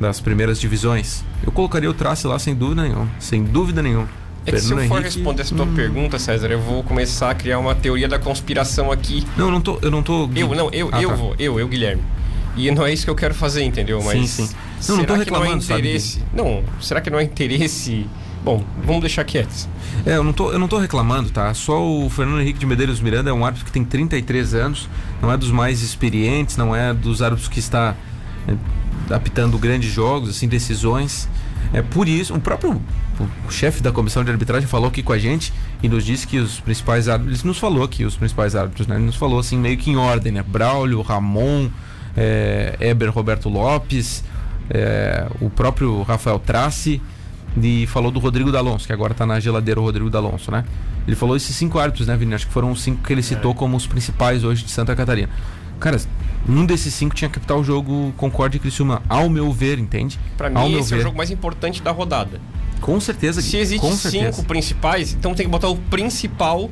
[0.00, 1.22] das primeiras divisões.
[1.44, 3.08] Eu colocaria o Trace lá sem dúvida nenhuma.
[3.18, 4.08] Sem dúvida nenhuma.
[4.46, 5.02] É que se eu for Henrique...
[5.02, 5.74] responder essa tua hum.
[5.74, 9.26] pergunta, César, eu vou começar a criar uma teoria da conspiração aqui.
[9.36, 9.78] Não, eu não tô.
[9.82, 10.28] Eu não tô.
[10.34, 11.14] Eu, não, eu, ah, eu tá.
[11.14, 12.02] vou, eu, eu, Guilherme.
[12.56, 14.02] E não é isso que eu quero fazer, entendeu?
[14.02, 14.56] Mas sim, sim.
[14.88, 16.18] Não, não tô reclamando, não é interesse.
[16.18, 16.26] Sabe?
[16.34, 18.06] Não, será que não é interesse
[18.42, 19.68] Bom, vamos deixar quietos.
[20.06, 21.52] É, eu não, tô, eu não tô reclamando, tá?
[21.52, 24.88] Só o Fernando Henrique de Medeiros Miranda é um árbitro que tem 33 anos,
[25.20, 27.94] não é dos mais experientes, não é dos árbitros que está
[28.48, 31.28] é, apitando grandes jogos, assim, decisões.
[31.72, 32.80] É por isso, o próprio
[33.46, 35.52] o chefe da comissão de arbitragem falou aqui com a gente
[35.82, 38.96] e nos disse que os principais árbitros, ele nos falou aqui os principais árbitros, né?
[38.96, 40.42] Ele nos falou assim meio que em ordem, né?
[40.46, 41.68] Braulio, Ramon,
[42.16, 44.24] é, Eber Roberto Lopes,
[44.70, 47.00] é, o próprio Rafael Trace
[47.60, 50.64] e falou do Rodrigo D'Alonso, que agora está na geladeira o Rodrigo D'Alonso, né?
[51.06, 52.34] Ele falou esses cinco árbitros, né, Vini?
[52.34, 53.54] Acho que foram os cinco que ele citou é.
[53.54, 55.28] como os principais hoje de Santa Catarina.
[55.80, 55.98] Cara,
[56.48, 60.20] um desses cinco tinha que apitar o jogo Concorde e Criciúma, ao meu ver, entende?
[60.36, 62.40] Para mim, esse é o jogo mais importante da rodada.
[62.80, 63.40] Com certeza.
[63.42, 66.70] Se existem cinco principais, então tem que botar o principal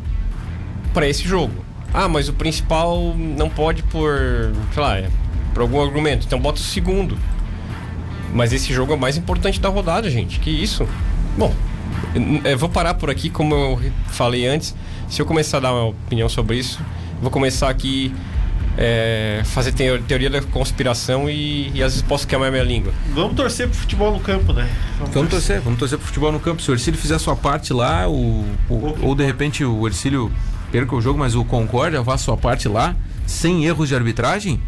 [0.92, 1.54] para esse jogo.
[1.92, 5.08] Ah, mas o principal não pode por, sei lá, é,
[5.54, 6.26] por algum argumento.
[6.26, 7.16] Então bota o segundo.
[8.34, 10.38] Mas esse jogo é o mais importante da rodada, gente.
[10.40, 10.86] Que isso?
[11.36, 11.54] Bom,
[12.44, 14.74] eu vou parar por aqui, como eu falei antes.
[15.08, 16.80] Se eu começar a dar uma opinião sobre isso,
[17.22, 18.14] vou começar aqui
[18.80, 22.92] é, fazer teoria da conspiração e, e, às vezes posso queimar minha língua.
[23.12, 24.70] Vamos torcer pro futebol no campo, né?
[24.98, 25.30] Vamos, vamos torcer.
[25.30, 26.62] torcer, vamos torcer pro futebol no campo.
[26.62, 30.30] Se o Ercílio fizer a sua parte lá, o, o ou de repente o Ercílio
[30.70, 32.94] perca o jogo, mas o Concórdia faça a sua parte lá,
[33.26, 34.62] sem erros de arbitragem,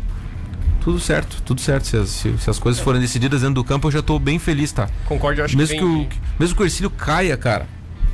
[0.80, 1.86] tudo certo, tudo certo.
[1.86, 4.40] Se as, se, se as coisas forem decididas dentro do campo, eu já estou bem
[4.40, 4.88] feliz, tá?
[5.06, 7.68] Concordo, acho mesmo que, que o, Mesmo que o Ercílio caia, cara.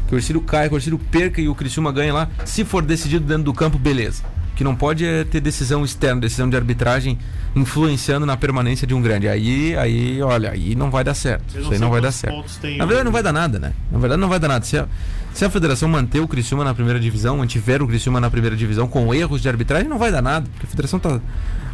[0.09, 2.29] Que o Ercílio caia, que o Ercílio perca e o Criciúma ganhe lá.
[2.45, 4.23] Se for decidido dentro do campo, beleza.
[4.57, 7.17] Que não pode é ter decisão externa, decisão de arbitragem
[7.55, 9.29] influenciando na permanência de um grande.
[9.29, 11.59] Aí, aí, olha, aí não vai dar certo.
[11.59, 12.45] Isso aí não vai dar certo.
[12.77, 13.73] Na verdade, não vai dar nada, né?
[13.91, 14.65] Na verdade, não vai dar nada.
[14.65, 14.89] Se a,
[15.33, 18.89] se a federação manter o Criciúma na primeira divisão, mantiver o Criciúma na primeira divisão
[18.89, 20.49] com erros de arbitragem, não vai dar nada.
[20.51, 21.21] Porque a federação tá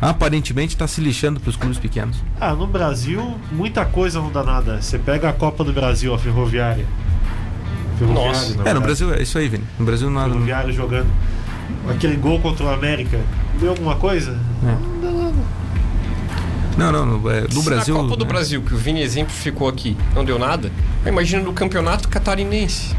[0.03, 2.17] aparentemente está se lixando para os clubes pequenos.
[2.41, 4.83] Ah, no Brasil, muita coisa não dá nada.
[4.83, 6.85] Você pega a Copa do Brasil, a Ferroviária.
[7.99, 8.69] Ferroviária Nossa.
[8.69, 9.65] É, no Brasil é isso aí, Vini.
[9.79, 10.31] No Brasil nada.
[10.31, 11.07] Ferroviária jogando.
[11.89, 13.21] Aquele gol contra o América.
[13.59, 14.39] Deu alguma coisa?
[14.63, 14.67] É.
[15.03, 15.33] Não.
[16.77, 17.95] Não, não, no, é, no Se Brasil.
[17.95, 18.29] Na Copa do né?
[18.29, 20.73] Brasil, que o Vini exemplificou aqui, não deu nada,
[21.05, 22.97] imagina no campeonato catarinense.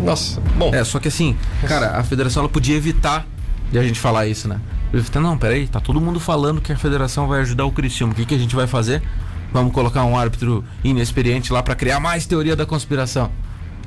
[0.00, 0.72] Nossa, bom.
[0.74, 3.26] É, só que assim, cara, a federação ela podia evitar
[3.70, 4.60] de a gente falar isso, né?
[5.20, 8.12] Não, peraí, tá todo mundo falando que a federação vai ajudar o Criciúma.
[8.12, 9.02] O que, que a gente vai fazer?
[9.52, 13.30] Vamos colocar um árbitro inexperiente lá para criar mais teoria da conspiração.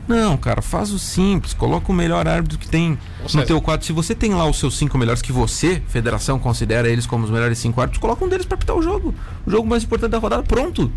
[0.07, 2.97] Não, cara, faz o simples, coloca o melhor árbitro que tem
[3.33, 3.85] no teu quadro.
[3.85, 7.29] Se você tem lá os seus cinco melhores que você, federação, considera eles como os
[7.29, 9.13] melhores cinco árbitros, coloca um deles para apitar o jogo.
[9.45, 10.89] O jogo mais importante da rodada, pronto.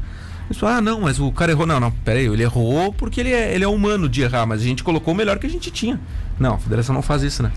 [0.51, 1.65] Isso, ah, não, mas o cara errou.
[1.65, 4.65] Não, não, peraí, ele errou porque ele é, ele é humano de errar, mas a
[4.65, 5.99] gente colocou o melhor que a gente tinha.
[6.39, 7.53] Não, a federação não faz isso, né?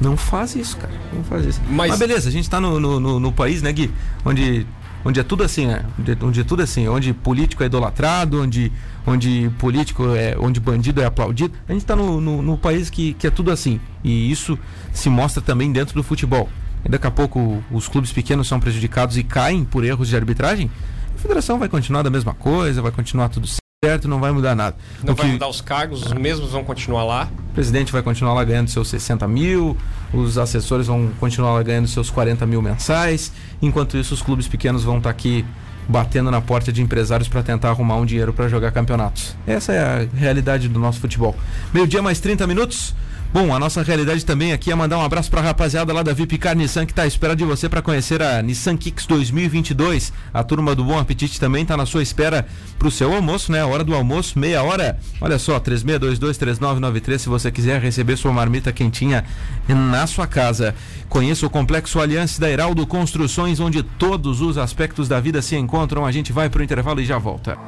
[0.00, 0.92] Não faz isso, cara.
[1.12, 1.60] Não faz isso.
[1.70, 3.90] Mas, Mas beleza, a gente tá no, no, no, no, país, né, Gui?
[4.22, 4.66] Onde,
[5.02, 5.86] onde é tudo assim, né?
[5.98, 8.70] Onde, onde é tudo assim, onde político é idolatrado, onde,
[9.06, 10.36] onde político é.
[10.38, 11.54] onde bandido é aplaudido.
[11.68, 13.80] A gente tá no, no, no país que, que é tudo assim.
[14.02, 14.58] E isso
[14.92, 16.48] se mostra também dentro do futebol.
[16.84, 20.70] E daqui a pouco os clubes pequenos são prejudicados e caem por erros de arbitragem.
[21.14, 23.46] A federação vai continuar da mesma coisa, vai continuar tudo
[23.84, 24.74] certo não vai mudar nada.
[25.02, 27.28] Não vai mudar os cargos, os mesmos vão continuar lá.
[27.50, 29.76] O presidente vai continuar lá ganhando seus 60 mil,
[30.12, 33.30] os assessores vão continuar lá ganhando seus 40 mil mensais.
[33.60, 35.44] Enquanto isso, os clubes pequenos vão estar tá aqui
[35.88, 39.36] batendo na porta de empresários para tentar arrumar um dinheiro para jogar campeonatos.
[39.46, 41.34] Essa é a realidade do nosso futebol.
[41.72, 42.94] Meio-dia mais 30 minutos.
[43.36, 46.14] Bom, a nossa realidade também aqui é mandar um abraço para a rapaziada lá da
[46.14, 50.10] Vipcar Nissan que está à espera de você para conhecer a Nissan Kicks 2022.
[50.32, 52.46] A turma do Bom Apetite também está na sua espera
[52.78, 53.62] para o seu almoço, né?
[53.62, 54.98] Hora do almoço, meia hora.
[55.20, 59.22] Olha só, 36223993 se você quiser receber sua marmita quentinha
[59.68, 60.74] na sua casa.
[61.10, 66.06] Conheça o Complexo Aliança da Heraldo Construções, onde todos os aspectos da vida se encontram.
[66.06, 67.58] A gente vai para o intervalo e já volta.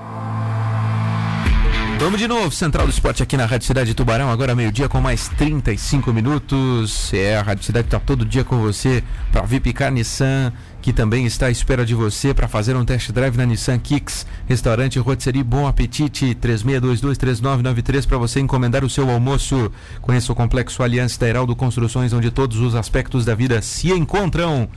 [1.98, 5.00] Vamos de novo, Central do Esporte aqui na Rádio Cidade de Tubarão, agora meio-dia com
[5.00, 7.12] mais 35 minutos.
[7.12, 11.46] É, a Rádio Cidade está todo dia com você para Vipcar Nissan, que também está
[11.46, 15.66] à espera de você para fazer um test drive na Nissan Kicks, restaurante Rotisserie Bom
[15.66, 19.70] Apetite, 36223993 para você encomendar o seu almoço.
[20.00, 24.68] Conheça o Complexo Aliança da Heraldo Construções, onde todos os aspectos da vida se encontram.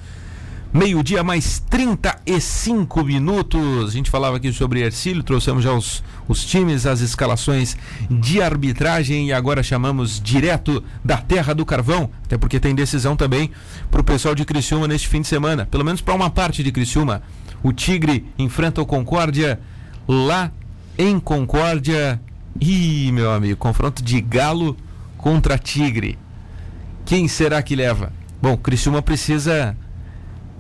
[0.73, 3.89] Meio-dia mais 35 minutos.
[3.89, 7.75] A gente falava aqui sobre Ercílio, trouxemos já os, os times, as escalações
[8.09, 13.51] de arbitragem e agora chamamos direto da Terra do Carvão, até porque tem decisão também
[13.89, 16.71] para o pessoal de Criciúma neste fim de semana, pelo menos para uma parte de
[16.71, 17.21] Criciúma.
[17.61, 19.59] O Tigre enfrenta o Concórdia
[20.07, 20.53] lá
[20.97, 22.21] em Concórdia.
[22.61, 24.77] Ih, meu amigo, confronto de Galo
[25.17, 26.17] contra Tigre.
[27.03, 28.13] Quem será que leva?
[28.41, 29.75] Bom, Criciúma precisa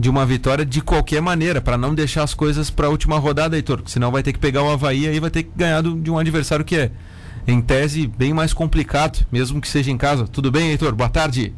[0.01, 3.55] de uma vitória de qualquer maneira, para não deixar as coisas para a última rodada,
[3.55, 6.09] Heitor, senão vai ter que pegar o Havaí e vai ter que ganhar do, de
[6.09, 6.91] um adversário que é
[7.47, 10.27] em tese, bem mais complicado, mesmo que seja em casa.
[10.27, 10.95] Tudo bem, Heitor?
[10.95, 11.53] Boa tarde.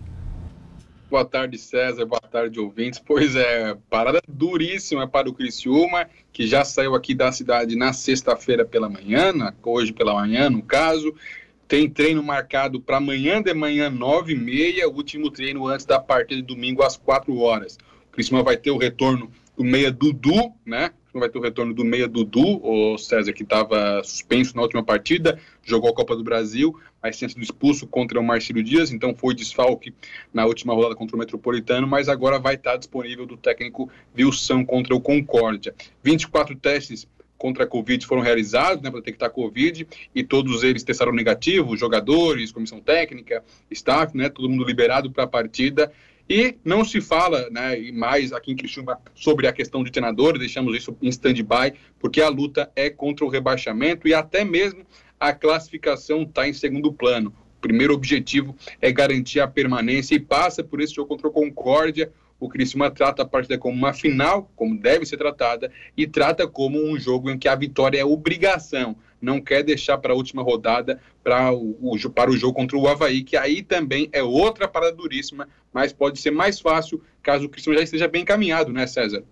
[1.09, 2.05] Boa tarde, César.
[2.05, 2.99] Boa tarde, ouvintes.
[2.99, 8.65] Pois é, parada duríssima para o Criciúma, que já saiu aqui da cidade na sexta-feira
[8.65, 9.31] pela manhã,
[9.63, 11.15] hoje pela manhã, no caso.
[11.65, 15.97] Tem treino marcado para amanhã de manhã, nove e meia, o último treino antes da
[15.97, 17.77] partida de domingo às quatro horas.
[18.13, 20.91] Criciúma vai ter o retorno do meia Dudu, né?
[21.13, 25.39] Vai ter o retorno do meia Dudu, o César que estava suspenso na última partida,
[25.63, 29.35] jogou a Copa do Brasil, mas tinha sido expulso contra o Marcelo Dias, então foi
[29.35, 29.93] desfalque
[30.33, 34.95] na última rodada contra o Metropolitano, mas agora vai estar disponível do técnico Wilson contra
[34.95, 35.75] o Concórdia.
[36.03, 41.11] 24 testes contra a Covid foram realizados, né, para detectar Covid, e todos eles testaram
[41.11, 45.91] negativo, jogadores, comissão técnica, staff, né, todo mundo liberado para a partida.
[46.29, 50.75] E não se fala né, mais aqui em Criciúma sobre a questão de treinadores, deixamos
[50.75, 54.85] isso em stand-by, porque a luta é contra o rebaixamento e até mesmo
[55.19, 57.33] a classificação está em segundo plano.
[57.57, 62.11] O primeiro objetivo é garantir a permanência e passa por esse jogo contra o Concórdia,
[62.39, 66.77] o Criciúma trata a partida como uma final, como deve ser tratada, e trata como
[66.77, 68.97] um jogo em que a vitória é obrigação.
[69.23, 72.87] Não quer deixar para a última rodada para o, o, para o jogo contra o
[72.89, 77.49] Havaí, que aí também é outra parada duríssima, mas pode ser mais fácil caso o
[77.49, 79.23] Criciúma já esteja bem encaminhado, né, César?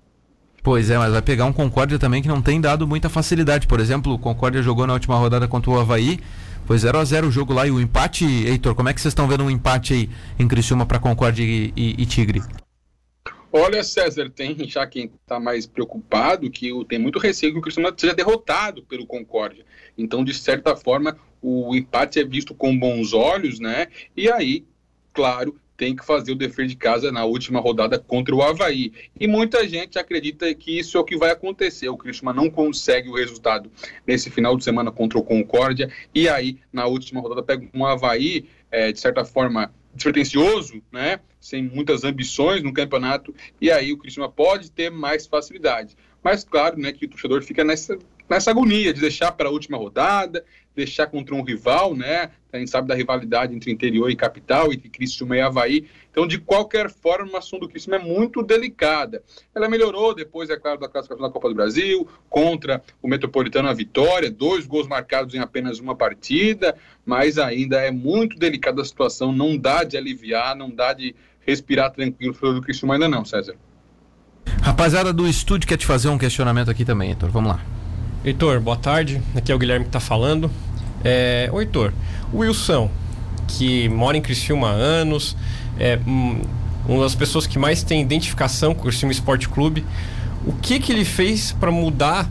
[0.63, 3.67] Pois é, mas vai pegar um Concórdia também que não tem dado muita facilidade.
[3.67, 6.19] Por exemplo, o Concórdia jogou na última rodada contra o Havaí,
[6.65, 9.11] foi 0 a 0 o jogo lá e o empate, Heitor, como é que vocês
[9.11, 12.41] estão vendo um empate aí em Criciúma para Concórdia e, e, e Tigre?
[13.53, 17.93] Olha, César, tem já quem está mais preocupado que tem muito receio que o Cristiano
[17.97, 19.65] seja derrotado pelo Concórdia.
[19.97, 23.87] Então, de certa forma, o empate é visto com bons olhos, né?
[24.15, 24.65] E aí,
[25.13, 28.93] claro, tem que fazer o dever de casa na última rodada contra o Havaí.
[29.19, 31.89] E muita gente acredita que isso é o que vai acontecer.
[31.89, 33.71] O Cristiano não consegue o resultado
[34.05, 35.91] nesse final de semana contra o Concórdia.
[36.13, 41.19] E aí, na última rodada, pega um Havaí, é, de certa forma, despretensioso, né?
[41.41, 45.97] sem muitas ambições no campeonato, e aí o Cristiano pode ter mais facilidade.
[46.23, 47.97] Mas claro, né, que o torcedor fica nessa,
[48.31, 52.31] nessa agonia de deixar para a última rodada, deixar contra um rival, né?
[52.53, 55.85] A gente sabe da rivalidade entre interior e capital, entre Criciúma e Havaí.
[56.09, 59.21] Então, de qualquer forma, a ação do Criciúma é muito delicada.
[59.53, 63.73] Ela melhorou depois, é claro, da classificação da Copa do Brasil, contra o Metropolitano a
[63.73, 66.73] vitória, dois gols marcados em apenas uma partida,
[67.05, 71.13] mas ainda é muito delicada a situação, não dá de aliviar, não dá de
[71.45, 73.55] respirar tranquilo do Criciúma ainda não, César.
[74.61, 77.29] Rapaziada do estúdio quer te fazer um questionamento aqui também, Heitor.
[77.29, 77.80] Vamos lá.
[78.23, 79.19] Heitor, boa tarde.
[79.35, 80.51] Aqui é o Guilherme que está falando.
[81.03, 81.91] É, o Heitor,
[82.31, 82.87] o Wilson,
[83.47, 85.35] que mora em Criciúma há anos,
[85.79, 86.39] é um,
[86.87, 89.83] uma das pessoas que mais tem identificação com o Criciúma Esporte Clube.
[90.45, 92.29] O que que ele fez para mudar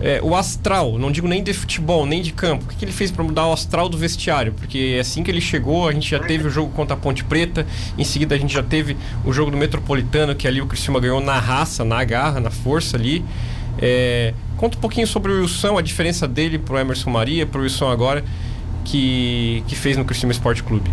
[0.00, 2.64] é, o astral, não digo nem de futebol, nem de campo.
[2.64, 4.52] O que, que ele fez para mudar o astral do vestiário?
[4.52, 7.64] Porque assim que ele chegou, a gente já teve o jogo contra a Ponte Preta,
[7.96, 11.20] em seguida a gente já teve o jogo do Metropolitano, que ali o Cristiano ganhou
[11.20, 13.24] na raça, na garra, na força ali.
[13.80, 17.88] É, conta um pouquinho sobre o Wilson, a diferença dele pro Emerson Maria, pro Wilson
[17.90, 18.24] agora,
[18.84, 20.90] que, que fez no Cristiano Esporte Clube.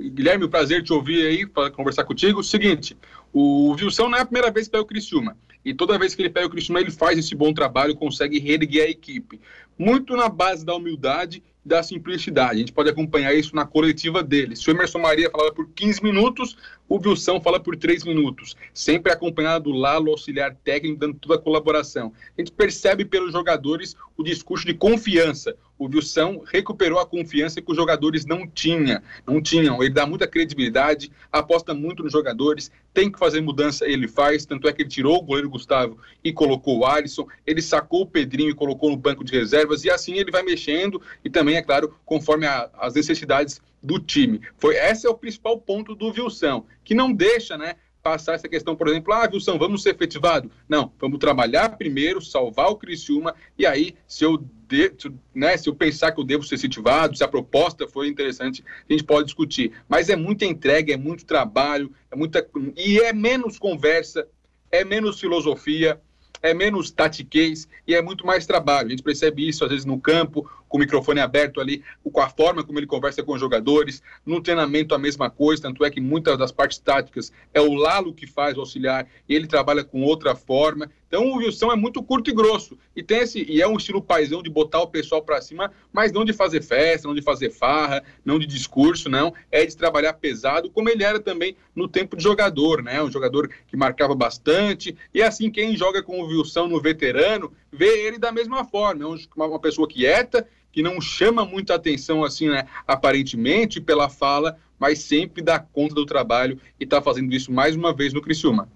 [0.00, 2.42] Guilherme, prazer te ouvir aí, para conversar contigo.
[2.42, 2.96] Seguinte,
[3.32, 5.36] o Wilson não é a primeira vez que pega o Criciúma.
[5.64, 8.86] E toda vez que ele pega o Criciúma, ele faz esse bom trabalho, consegue reerguer
[8.86, 9.40] a equipe.
[9.78, 12.54] Muito na base da humildade da simplicidade.
[12.54, 14.56] A gente pode acompanhar isso na coletiva dele.
[14.56, 16.56] Se o Emerson Maria falava por 15 minutos,
[16.88, 18.56] o Wilson fala por 3 minutos.
[18.72, 22.12] Sempre acompanhado do Lalo, auxiliar técnico, dando toda a colaboração.
[22.36, 25.54] A gente percebe pelos jogadores o discurso de confiança.
[25.78, 29.00] O Wilson recuperou a confiança que os jogadores não tinham.
[29.26, 29.82] Não tinham.
[29.82, 34.44] Ele dá muita credibilidade, aposta muito nos jogadores, tem que fazer mudança, ele faz.
[34.44, 37.26] Tanto é que ele tirou o goleiro Gustavo e colocou o Alisson.
[37.46, 39.84] Ele sacou o Pedrinho e colocou no banco de reservas.
[39.84, 44.40] E assim ele vai mexendo e também, é claro, conforme a, as necessidades do time.
[44.56, 48.74] Foi esse é o principal ponto do Wilson, que não deixa, né, passar essa questão,
[48.74, 50.50] por exemplo, ah, Wilson, vamos ser efetivado?
[50.68, 54.92] Não, vamos trabalhar primeiro, salvar o Criciúma, e aí, se eu, de,
[55.34, 58.92] né, se eu pensar que eu devo ser efetivado, se a proposta foi interessante, a
[58.92, 59.72] gente pode discutir.
[59.88, 62.46] Mas é muita entrega, é muito trabalho, é muita.
[62.76, 64.28] E é menos conversa,
[64.70, 65.98] é menos filosofia,
[66.42, 68.88] é menos tatiquez e é muito mais trabalho.
[68.88, 72.28] A gente percebe isso às vezes no campo, com o microfone aberto ali, com a
[72.28, 74.02] forma como ele conversa com os jogadores.
[74.24, 78.12] No treinamento a mesma coisa, tanto é que muitas das partes táticas é o Lalo
[78.12, 80.90] que faz o auxiliar ele trabalha com outra forma.
[81.08, 82.78] Então o Wilson é muito curto e grosso.
[82.94, 86.12] E tem esse e é um estilo paisão de botar o pessoal para cima, mas
[86.12, 89.32] não de fazer festa, não de fazer farra, não de discurso, não.
[89.50, 93.02] É de trabalhar pesado, como ele era também no tempo de jogador, né?
[93.02, 94.94] Um jogador que marcava bastante.
[95.12, 99.04] E assim, quem joga com o Wilson no veterano, vê ele da mesma forma.
[99.04, 102.66] É uma pessoa quieta, que não chama muita atenção, assim, né?
[102.86, 107.94] Aparentemente, pela fala, mas sempre dá conta do trabalho e está fazendo isso mais uma
[107.94, 108.68] vez no Criciúma.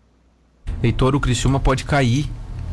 [0.83, 2.29] Heitor, o Criciúma pode cair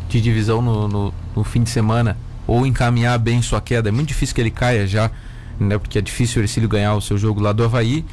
[0.10, 3.90] de divisão no, no, no, fim de semana ou encaminhar bem sua queda.
[3.90, 5.12] É muito difícil que ele caia já,
[5.60, 5.78] né?
[5.78, 8.04] Porque é difícil o Ercílio ganhar o seu jogo lá do Havaí.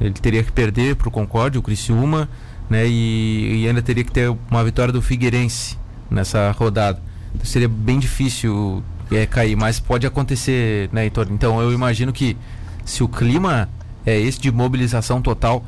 [0.00, 2.28] Ele teria que perder para o Concorde, o Criciúma,
[2.68, 2.86] né?
[2.86, 5.78] E, e, ainda teria que ter uma vitória do Figueirense
[6.10, 7.00] nessa rodada.
[7.34, 11.26] Então seria bem difícil é, cair, mas pode acontecer, né, Heitor?
[11.30, 12.36] Então eu imagino que
[12.84, 13.68] se o clima
[14.04, 15.64] é esse de mobilização total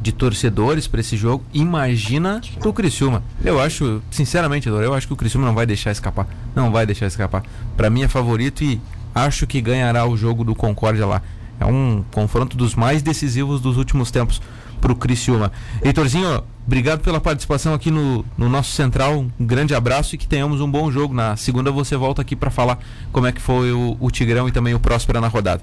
[0.00, 1.44] de torcedores para esse jogo.
[1.52, 3.22] Imagina do Criciúma.
[3.44, 6.26] Eu acho, sinceramente, eu acho que o Criciúma não vai deixar escapar.
[6.54, 7.42] Não vai deixar escapar.
[7.76, 8.80] Para mim é favorito e
[9.14, 11.22] acho que ganhará o jogo do Concórdia lá.
[11.60, 14.40] É um confronto dos mais decisivos dos últimos tempos
[14.80, 15.50] para o Criciúma.
[15.82, 19.26] Heitorzinho, obrigado pela participação aqui no, no nosso Central.
[19.38, 21.12] Um grande abraço e que tenhamos um bom jogo.
[21.12, 22.78] Na segunda você volta aqui para falar
[23.12, 25.62] como é que foi o, o Tigrão e também o Próspera na rodada.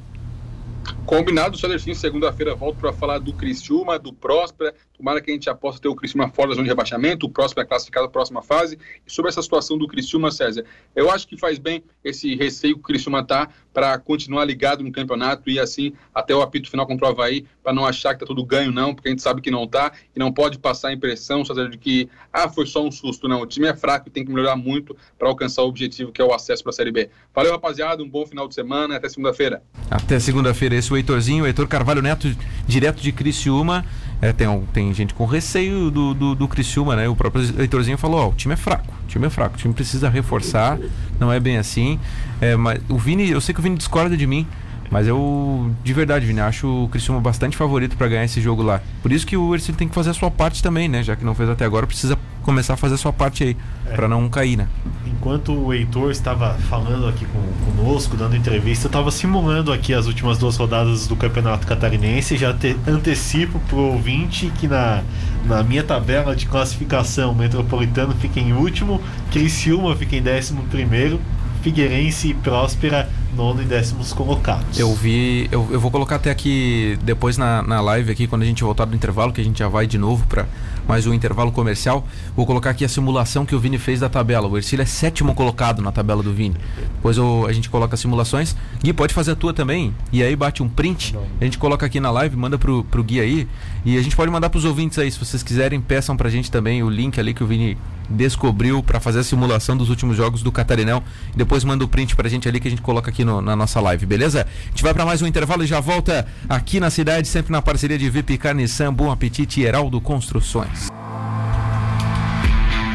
[1.06, 4.74] Combinado, Celercinho, segunda-feira volto para falar do Criciúma, do Próspera.
[4.98, 7.66] Tomara que a gente aposta ter o Criciúma fora da zona de rebaixamento, o Próspera
[7.66, 8.78] é classificado a próxima fase.
[9.06, 10.64] E sobre essa situação do Criciúma, César,
[10.96, 14.92] eu acho que faz bem esse receio que o Criciúma tá para continuar ligado no
[14.92, 18.26] campeonato e assim até o apito final contra o Havaí, para não achar que tá
[18.26, 20.94] tudo ganho, não, porque a gente sabe que não tá e não pode passar a
[20.94, 23.42] impressão, César, de que ah, foi só um susto, não.
[23.42, 26.26] O time é fraco e tem que melhorar muito para alcançar o objetivo que é
[26.26, 27.10] o acesso para a Série B.
[27.34, 29.62] Valeu, rapaziada, um bom final de semana, até segunda-feira.
[29.92, 32.34] Até segunda-feira, esse o Heitorzinho, o Heitor Carvalho Neto,
[32.66, 33.86] direto de Criciúma.
[34.22, 37.08] É, tem, tem gente com receio do, do, do Criciúma, né?
[37.08, 39.74] O próprio Heitorzinho falou, ó, o time é fraco, o time é fraco, o time
[39.74, 40.80] precisa reforçar,
[41.20, 42.00] não é bem assim.
[42.40, 44.48] É, mas o Vini, eu sei que o Vini discorda de mim,
[44.90, 48.82] mas eu, de verdade, Vini, acho o Criciúma bastante favorito para ganhar esse jogo lá.
[49.02, 51.04] Por isso que o Ercílio tem que fazer a sua parte também, né?
[51.04, 53.58] Já que não fez até agora, precisa começar a fazer a sua parte aí,
[53.88, 53.96] é.
[53.96, 54.68] para não cair, né?
[55.08, 60.06] Enquanto o Heitor estava falando aqui com, conosco, dando entrevista, eu estava simulando aqui as
[60.06, 62.38] últimas duas rodadas do Campeonato Catarinense.
[62.38, 65.02] Já te, antecipo pro ouvinte que na,
[65.46, 71.20] na minha tabela de classificação, o Metropolitano fica em último, Criciúma fica em décimo primeiro,
[71.66, 74.80] Figueirense e Próspera nono e décimos colocados.
[74.80, 78.46] Eu vi, eu, eu vou colocar até aqui depois na, na live aqui, quando a
[78.46, 80.46] gente voltar do intervalo, que a gente já vai de novo para
[80.88, 82.08] mais um intervalo comercial.
[82.36, 84.48] Vou colocar aqui a simulação que o Vini fez da tabela.
[84.48, 86.56] O Ercílio é sétimo colocado na tabela do Vini.
[86.96, 88.56] Depois eu, a gente coloca as simulações.
[88.82, 89.94] Gui, pode fazer a tua também.
[90.14, 91.16] E aí bate um print.
[91.42, 93.48] A gente coloca aqui na live, manda pro, pro Gui aí.
[93.86, 96.82] E a gente pode mandar pros ouvintes aí, se vocês quiserem, peçam pra gente também
[96.82, 97.78] o link ali que o Vini
[98.10, 101.04] descobriu para fazer a simulação dos últimos jogos do Catarinão.
[101.36, 103.80] Depois manda o print pra gente ali que a gente coloca aqui no, na nossa
[103.80, 104.48] live, beleza?
[104.66, 107.62] A gente vai para mais um intervalo e já volta aqui na cidade, sempre na
[107.62, 110.88] parceria de VIP Carniçam, Bom Apetite Heraldo Construções.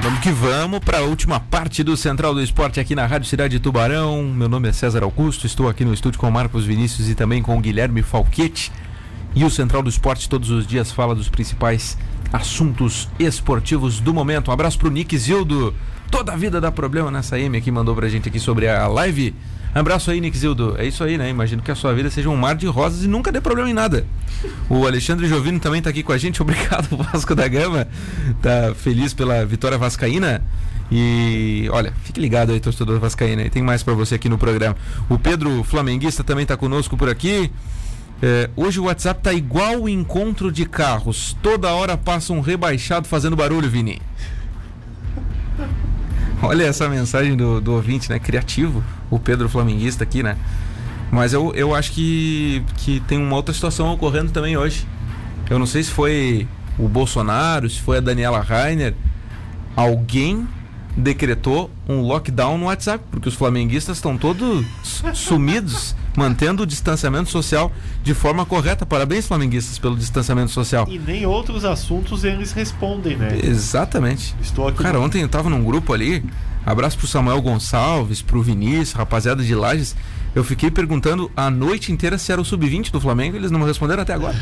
[0.02, 3.58] Vamos que vamos para a última parte do Central do Esporte aqui na Rádio Cidade
[3.58, 4.24] de Tubarão.
[4.24, 7.60] Meu nome é César Augusto, estou aqui no estúdio com Marcos Vinícius e também com
[7.60, 8.72] Guilherme Falquete.
[9.34, 11.96] E o Central do Esporte todos os dias fala dos principais
[12.32, 14.50] assuntos esportivos do momento.
[14.50, 15.74] Um abraço pro Nick Zildo.
[16.10, 19.34] Toda a vida dá problema nessa M que mandou pra gente aqui sobre a live
[19.72, 20.74] Abraço aí, Nick Zildo.
[20.78, 21.30] É isso aí, né?
[21.30, 23.72] Imagino que a sua vida seja um mar de rosas e nunca dê problema em
[23.72, 24.04] nada.
[24.68, 26.42] O Alexandre Jovino também está aqui com a gente.
[26.42, 27.86] Obrigado, Vasco da Gama.
[28.42, 30.42] Tá feliz pela vitória vascaína.
[30.90, 33.48] E olha, fique ligado aí, torcedor vascaína.
[33.48, 34.76] Tem mais para você aqui no programa.
[35.08, 37.48] O Pedro Flamenguista também está conosco por aqui.
[38.22, 41.36] É, hoje o WhatsApp tá igual o encontro de carros.
[41.42, 44.00] Toda hora passa um rebaixado fazendo barulho, Vini.
[46.42, 48.18] Olha essa mensagem do, do ouvinte, né?
[48.18, 50.36] Criativo, o Pedro Flamenguista aqui, né?
[51.10, 54.86] Mas eu, eu acho que, que tem uma outra situação ocorrendo também hoje.
[55.48, 56.46] Eu não sei se foi
[56.78, 58.94] o Bolsonaro, se foi a Daniela Rainer.
[59.74, 60.46] Alguém
[60.96, 64.64] decretou um lockdown no WhatsApp, porque os flamenguistas estão todos
[65.14, 68.84] sumidos, mantendo o distanciamento social de forma correta.
[68.84, 70.86] Parabéns, flamenguistas, pelo distanciamento social.
[70.88, 73.38] E nem outros assuntos eles respondem, né?
[73.42, 74.34] Exatamente.
[74.40, 76.24] Estou aqui Cara, ontem eu tava num grupo ali,
[76.64, 79.96] abraço pro Samuel Gonçalves, pro Vinícius, rapaziada de Lages.
[80.34, 83.66] Eu fiquei perguntando a noite inteira se era o sub-20 do Flamengo, eles não me
[83.66, 84.36] responderam até agora.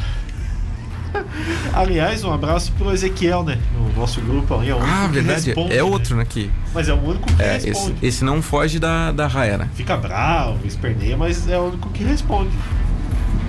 [1.73, 3.59] Aliás, um abraço pro Ezequiel, né?
[3.75, 4.71] No nosso grupo ali.
[4.71, 5.55] É o ah, verdade.
[5.71, 6.25] É outro, né?
[6.29, 6.51] Que...
[6.75, 7.97] Mas é o único que é, responde.
[7.97, 9.69] Esse, esse, não foge da, da raia, né?
[9.75, 12.51] Fica bravo, esperneia, mas é o único que responde.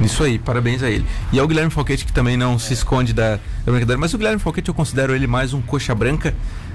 [0.01, 1.05] Isso aí, parabéns a ele.
[1.32, 3.32] E ao Guilherme Falquete, que também não se esconde da,
[3.65, 6.34] da brincadeira, mas o Guilherme Falquete eu considero ele mais um coxa branca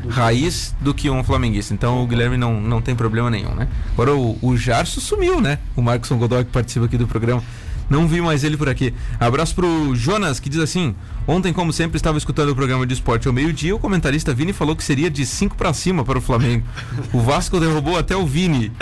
[0.09, 1.73] raiz do que um flamenguista.
[1.73, 3.69] Então o Guilherme não, não tem problema nenhum, né?
[3.93, 5.59] Agora o, o Jarso sumiu, né?
[5.75, 7.43] O Marcos Godoy que participa aqui do programa.
[7.89, 8.95] Não vi mais ele por aqui.
[9.21, 10.95] Abraço pro Jonas, que diz assim:
[11.27, 13.75] Ontem, como sempre, estava escutando o programa de esporte ao meio-dia.
[13.75, 16.67] O comentarista Vini falou que seria de 5 para cima para o Flamengo.
[17.13, 18.73] O Vasco derrubou até o Vini.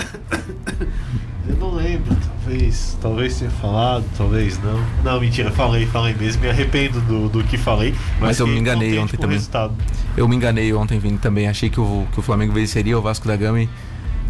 [1.49, 2.97] Eu não lembro, talvez.
[3.01, 4.81] Talvez tenha falado, talvez não.
[5.05, 6.43] Não, mentira, falei, falei mesmo.
[6.43, 7.93] Me arrependo do, do que falei.
[8.13, 9.37] Mas, mas eu me enganei ontem também.
[9.37, 9.75] Resultado.
[10.17, 11.49] Eu me enganei ontem, Vini, também.
[11.49, 13.61] Achei que o, que o Flamengo venceria o Vasco da Gama.
[13.61, 13.69] E,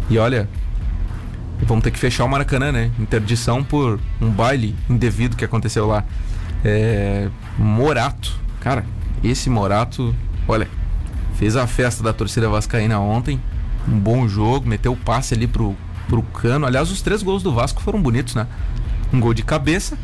[0.09, 0.49] e olha,
[1.63, 2.91] vamos ter que fechar o Maracanã, né?
[2.99, 6.03] Interdição por um baile indevido que aconteceu lá.
[6.63, 8.85] É, Morato, cara,
[9.23, 10.15] esse Morato,
[10.47, 10.67] olha,
[11.35, 13.39] fez a festa da torcida vascaína ontem.
[13.87, 15.75] Um bom jogo, meteu o passe ali pro,
[16.07, 16.65] pro Cano.
[16.65, 18.47] Aliás, os três gols do Vasco foram bonitos, né?
[19.11, 19.97] Um gol de cabeça,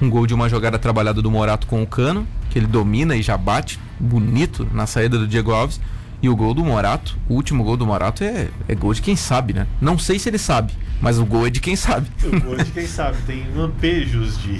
[0.00, 3.22] um gol de uma jogada trabalhada do Morato com o Cano, que ele domina e
[3.22, 5.80] já bate bonito na saída do Diego Alves.
[6.20, 9.14] E o gol do Morato, o último gol do Morato é, é gol de quem
[9.14, 9.66] sabe, né?
[9.80, 12.08] Não sei se ele sabe, mas o gol é de quem sabe.
[12.24, 14.58] O gol é de quem sabe, tem lampejos de,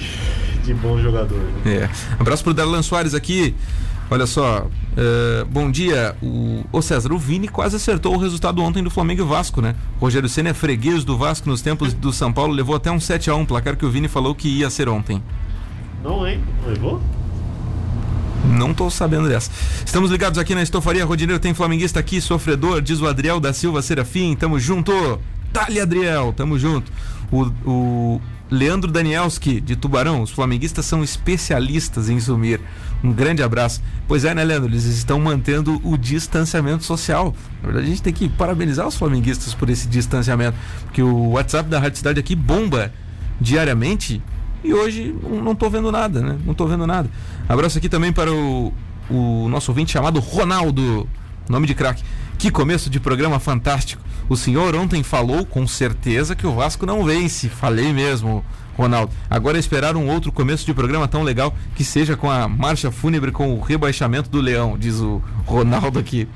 [0.65, 1.41] de bom jogador.
[1.65, 1.75] Né?
[1.75, 1.91] É.
[2.19, 3.57] Abraço pro Darlan Soares aqui.
[4.11, 6.17] Olha só, uh, bom dia.
[6.23, 9.75] O, ô César, o Vini quase acertou o resultado ontem do Flamengo e Vasco, né?
[10.01, 13.47] Rogério Senna é freguês do Vasco nos tempos do São Paulo, levou até um 7x1,
[13.47, 15.23] placar que o Vini falou que ia ser ontem.
[16.03, 16.41] Não, hein?
[16.67, 17.03] Levou?
[18.45, 19.51] Não tô sabendo dessa.
[19.85, 23.83] Estamos ligados aqui na Estofaria Rodineiro, tem flamenguista aqui, sofredor, diz o Adriel da Silva
[23.83, 24.35] Serafim.
[24.37, 24.93] Tamo junto.
[25.53, 26.93] Dali, Adriel, tamo junto.
[27.31, 28.21] O, o
[28.51, 32.61] Leandro Danielski, de Tubarão, os flamenguistas são especialistas em sumir.
[33.05, 33.83] Um grande abraço.
[34.07, 34.71] Pois é, né, Leandro?
[34.71, 37.35] Eles estão mantendo o distanciamento social.
[37.61, 40.57] Na verdade, a gente tem que parabenizar os flamenguistas por esse distanciamento.
[40.85, 42.93] Porque o WhatsApp da Rádio Cidade aqui bomba
[43.41, 44.23] diariamente
[44.63, 46.39] e hoje não estou vendo nada, né?
[46.45, 47.09] Não estou vendo nada.
[47.49, 48.73] Abraço aqui também para o,
[49.11, 51.09] o nosso ouvinte chamado Ronaldo,
[51.49, 52.03] nome de craque.
[52.39, 54.03] Que começo de programa fantástico.
[54.29, 57.49] O senhor ontem falou com certeza que o Vasco não vence.
[57.49, 58.45] Falei mesmo,
[58.77, 59.13] Ronaldo.
[59.29, 62.93] Agora é esperar um outro começo de programa tão legal que seja com a marcha
[62.93, 66.29] fúnebre com o rebaixamento do Leão, diz o Ronaldo aqui.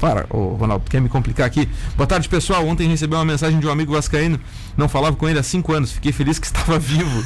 [0.00, 1.68] Para, ô Ronaldo, quer me complicar aqui?
[1.96, 2.66] Boa tarde, pessoal.
[2.66, 4.38] Ontem recebi uma mensagem de um amigo vascaíno.
[4.76, 5.92] Não falava com ele há cinco anos.
[5.92, 7.24] Fiquei feliz que estava vivo.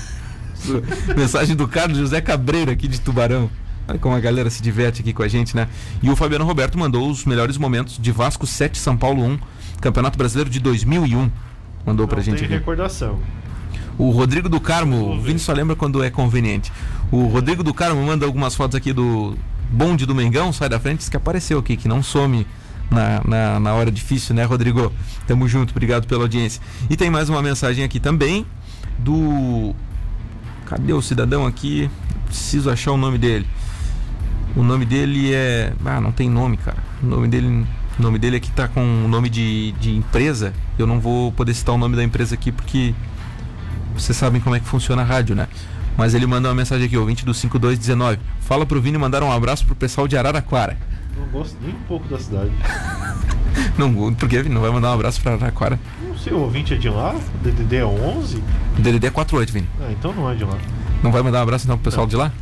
[1.17, 3.51] Mensagem do Carlos José Cabreira aqui de Tubarão.
[3.89, 5.67] Olha como a galera se diverte aqui com a gente, né?
[6.03, 9.39] E o Fabiano Roberto mandou os melhores momentos de Vasco 7, São Paulo 1,
[9.81, 11.31] Campeonato Brasileiro de 2001.
[11.85, 12.55] Mandou Não pra gente tem aqui.
[12.55, 13.19] recordação.
[13.99, 16.73] O Rodrigo do Carmo, o Vini só lembra quando é conveniente.
[17.11, 19.37] O Rodrigo do Carmo manda algumas fotos aqui do
[19.71, 22.47] bonde do Mengão, sai da frente, diz que apareceu aqui, que não some
[22.91, 24.93] na, na, na hora difícil, né, Rodrigo?
[25.27, 26.63] Tamo junto, obrigado pela audiência.
[26.89, 28.47] E tem mais uma mensagem aqui também
[28.99, 29.75] do
[30.71, 31.91] Cadê o cidadão aqui?
[32.27, 33.45] Preciso achar o nome dele.
[34.55, 35.73] O nome dele é.
[35.85, 36.77] Ah, não tem nome, cara.
[37.03, 37.67] O nome dele,
[37.99, 40.53] o nome dele aqui tá com o nome de, de empresa.
[40.79, 42.95] Eu não vou poder citar o nome da empresa aqui porque
[43.97, 45.49] vocês sabem como é que funciona a rádio, né?
[45.97, 48.21] Mas ele manda uma mensagem aqui, ouvinte do 5219.
[48.39, 50.79] Fala pro Vini mandar um abraço pro pessoal de Araraquara.
[51.17, 52.51] Não gosto nem um pouco da cidade.
[53.77, 54.55] não, por que Vini?
[54.55, 55.79] Não vai mandar um abraço pra Araraquara?
[56.07, 57.15] Não sei, o ouvinte é de lá?
[57.15, 58.43] O DDD é 11?
[58.79, 59.69] O DDD é 48, Vini.
[59.81, 60.57] Ah, então não é de lá.
[61.03, 62.11] Não vai mandar um abraço então pro pessoal não.
[62.11, 62.33] de lá?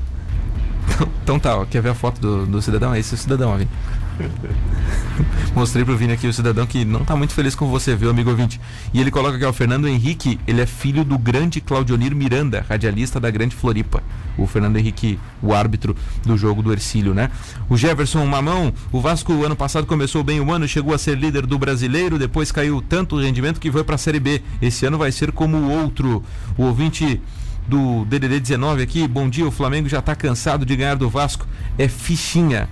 [1.22, 2.96] Então tá, ó, quer ver a foto do, do cidadão?
[2.96, 3.70] Esse é o cidadão, ó, Vini.
[5.54, 8.30] Mostrei pro Vini aqui o cidadão que não tá muito feliz com você, viu, amigo
[8.30, 8.60] ouvinte?
[8.92, 12.64] E ele coloca aqui, ó, o Fernando Henrique, ele é filho do grande Claudionir Miranda,
[12.68, 14.02] radialista da Grande Floripa.
[14.36, 17.30] O Fernando Henrique, o árbitro do jogo do Ercílio, né?
[17.68, 21.46] O Jefferson Mamão, o Vasco ano passado começou bem o ano, chegou a ser líder
[21.46, 24.42] do brasileiro, depois caiu tanto o rendimento que foi pra Série B.
[24.62, 26.22] Esse ano vai ser como o outro.
[26.56, 27.20] O ouvinte
[27.66, 31.46] do DDD 19 aqui, bom dia, o Flamengo já tá cansado de ganhar do Vasco.
[31.76, 32.68] É fichinha.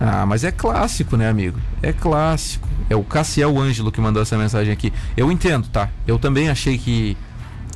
[0.00, 1.58] Ah, mas é clássico, né, amigo?
[1.82, 2.68] É clássico.
[2.90, 4.92] É o Cassiel Ângelo que mandou essa mensagem aqui.
[5.16, 5.88] Eu entendo, tá?
[6.06, 7.16] Eu também achei que,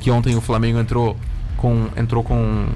[0.00, 1.16] que ontem o Flamengo entrou
[1.56, 2.66] com entrou com,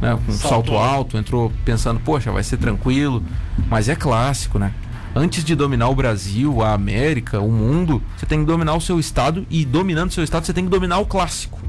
[0.00, 0.48] né, com salto.
[0.48, 3.22] salto alto, entrou pensando, poxa, vai ser tranquilo.
[3.68, 4.72] Mas é clássico, né?
[5.14, 8.98] Antes de dominar o Brasil, a América, o mundo, você tem que dominar o seu
[8.98, 11.60] estado e dominando o seu estado, você tem que dominar o clássico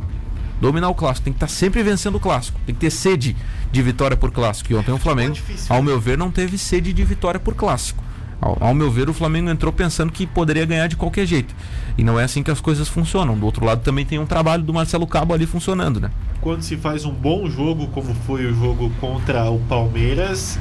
[0.64, 3.36] dominar o clássico, tem que estar tá sempre vencendo o clássico, tem que ter sede
[3.70, 4.72] de vitória por clássico.
[4.72, 5.36] E ontem o Flamengo,
[5.68, 8.02] ao meu ver, não teve sede de vitória por clássico.
[8.40, 11.54] Ao, ao, meu ver, o Flamengo entrou pensando que poderia ganhar de qualquer jeito.
[11.98, 13.38] E não é assim que as coisas funcionam.
[13.38, 16.10] Do outro lado também tem um trabalho do Marcelo Cabo ali funcionando, né?
[16.40, 20.58] Quando se faz um bom jogo, como foi o jogo contra o Palmeiras,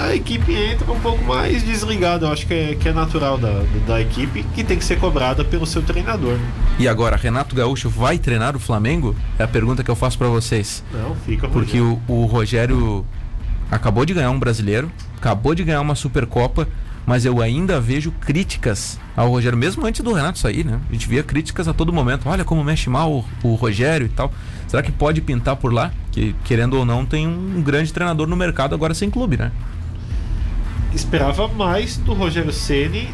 [0.00, 2.26] a equipe entra um pouco mais desligada.
[2.26, 5.44] Eu acho que é, que é natural da, da equipe que tem que ser cobrada
[5.44, 6.38] pelo seu treinador.
[6.78, 9.14] E agora, Renato Gaúcho vai treinar o Flamengo?
[9.38, 10.82] É a pergunta que eu faço para vocês.
[10.92, 13.04] Não, fica Porque o, o Rogério
[13.70, 16.68] acabou de ganhar um brasileiro, acabou de ganhar uma Supercopa
[17.06, 20.80] mas eu ainda vejo críticas ao Rogério, mesmo antes do Renato sair, né?
[20.88, 22.28] A gente via críticas a todo momento.
[22.28, 24.32] Olha como mexe mal o, o Rogério e tal.
[24.68, 25.90] Será que pode pintar por lá?
[26.12, 29.50] Que, querendo ou não, tem um grande treinador no mercado agora sem clube, né?
[30.94, 33.08] Esperava mais do Rogério Ceni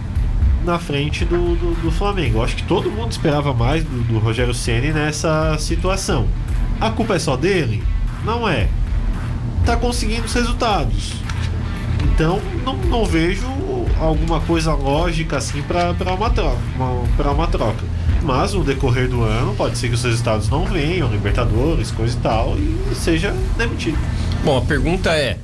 [0.64, 2.42] na frente do, do, do, Flamengo.
[2.42, 6.28] Acho que todo mundo esperava mais do, do Rogério Ceni nessa situação.
[6.80, 7.82] A culpa é só dele?
[8.24, 8.68] Não é.
[9.64, 11.14] Tá conseguindo os resultados.
[12.02, 13.46] Então não, não vejo
[14.00, 16.58] alguma coisa lógica assim para uma troca,
[17.16, 17.84] para uma troca.
[18.22, 22.20] Mas no decorrer do ano pode ser que os resultados não venham, Libertadores, coisa e
[22.20, 23.98] tal, e seja demitido.
[24.44, 25.38] Bom, a pergunta é: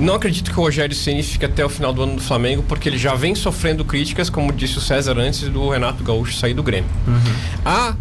[0.00, 2.88] não acredito que o Rogério Ceni fique até o final do ano do Flamengo, porque
[2.88, 6.62] ele já vem sofrendo críticas, como disse o César antes do Renato Gaúcho sair do
[6.62, 6.90] Grêmio.
[7.06, 7.34] Uhum.
[7.64, 7.94] A,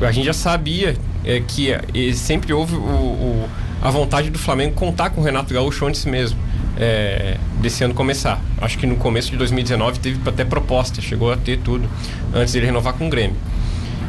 [0.00, 1.82] a gente já sabia é, que é,
[2.14, 3.48] sempre houve o, o,
[3.82, 6.38] a vontade do Flamengo contar com o Renato Gaúcho antes mesmo
[6.78, 8.40] é, desse ano começar.
[8.60, 11.88] Acho que no começo de 2019 teve até proposta, chegou a ter tudo
[12.32, 13.36] antes dele renovar com o Grêmio.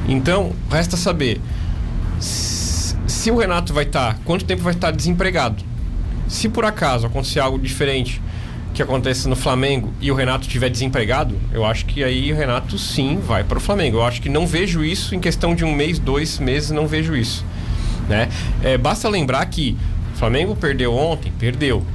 [0.07, 1.41] Então, resta saber
[2.19, 5.63] se o Renato vai estar, tá, quanto tempo vai estar tá desempregado.
[6.27, 8.21] Se por acaso acontecer algo diferente
[8.73, 12.77] que aconteça no Flamengo e o Renato estiver desempregado, eu acho que aí o Renato
[12.77, 13.97] sim vai para o Flamengo.
[13.97, 17.15] Eu acho que não vejo isso em questão de um mês, dois meses, não vejo
[17.15, 17.45] isso.
[18.09, 18.29] Né?
[18.63, 19.77] É, basta lembrar que
[20.13, 21.85] o Flamengo perdeu ontem, perdeu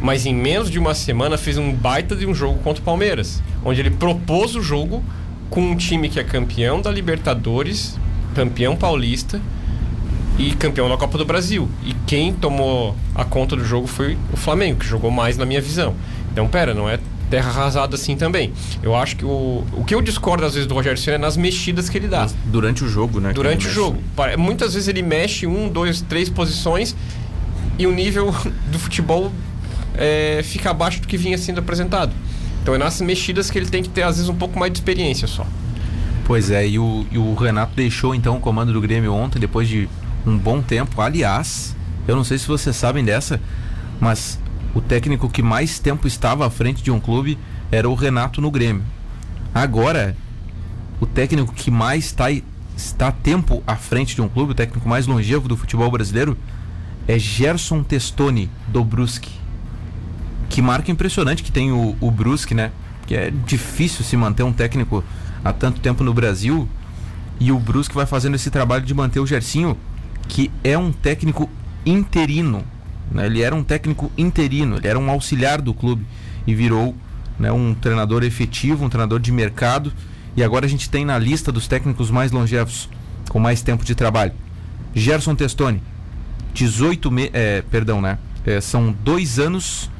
[0.00, 3.42] mas em menos de uma semana fez um baita de um jogo contra o Palmeiras,
[3.64, 5.02] onde ele propôs o jogo
[5.50, 7.98] com um time que é campeão da Libertadores,
[8.34, 9.40] campeão paulista
[10.38, 11.68] e campeão da Copa do Brasil.
[11.84, 15.60] E quem tomou a conta do jogo foi o Flamengo, que jogou mais na minha
[15.60, 15.94] visão.
[16.32, 18.52] Então, pera, não é terra arrasada assim também.
[18.82, 21.36] Eu acho que o, o que eu discordo às vezes do Rogério Senna é nas
[21.36, 22.28] mexidas que ele dá.
[22.46, 23.32] Durante o jogo, né?
[23.32, 23.98] Durante o jogo.
[24.38, 26.96] Muitas vezes ele mexe um, dois, três posições
[27.78, 28.34] e o nível
[28.70, 29.32] do futebol
[29.94, 32.12] é, fica abaixo do que vinha sendo apresentado.
[32.62, 34.78] Então é nas mexidas que ele tem que ter, às vezes, um pouco mais de
[34.78, 35.46] experiência só.
[36.24, 39.66] Pois é, e o, e o Renato deixou então o comando do Grêmio ontem, depois
[39.66, 39.88] de
[40.26, 41.00] um bom tempo.
[41.00, 41.74] Aliás,
[42.06, 43.40] eu não sei se vocês sabem dessa,
[44.00, 44.38] mas
[44.74, 47.38] o técnico que mais tempo estava à frente de um clube
[47.70, 48.84] era o Renato no Grêmio.
[49.54, 50.16] Agora,
[51.00, 52.26] o técnico que mais está,
[52.76, 56.36] está tempo à frente de um clube, o técnico mais longevo do futebol brasileiro,
[57.06, 59.38] é Gerson Testoni, do Brusque
[60.48, 62.72] que marca impressionante que tem o, o Brusque, né?
[63.06, 65.04] Que é difícil se manter um técnico
[65.44, 66.68] há tanto tempo no Brasil.
[67.38, 69.76] E o Brusque vai fazendo esse trabalho de manter o Gersinho,
[70.28, 71.48] que é um técnico
[71.84, 72.62] interino.
[73.10, 73.26] Né?
[73.26, 76.06] Ele era um técnico interino, ele era um auxiliar do clube
[76.46, 76.94] e virou
[77.38, 79.92] né, um treinador efetivo, um treinador de mercado.
[80.36, 82.88] E agora a gente tem na lista dos técnicos mais longevos,
[83.28, 84.32] com mais tempo de trabalho.
[84.94, 85.82] Gerson Testoni,
[86.52, 87.30] 18 meses.
[87.32, 88.18] É, perdão, né?
[88.46, 89.90] É, são dois anos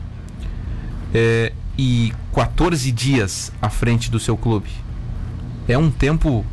[1.12, 4.68] é, e 14 dias à frente do seu clube.
[5.66, 6.44] É um tempo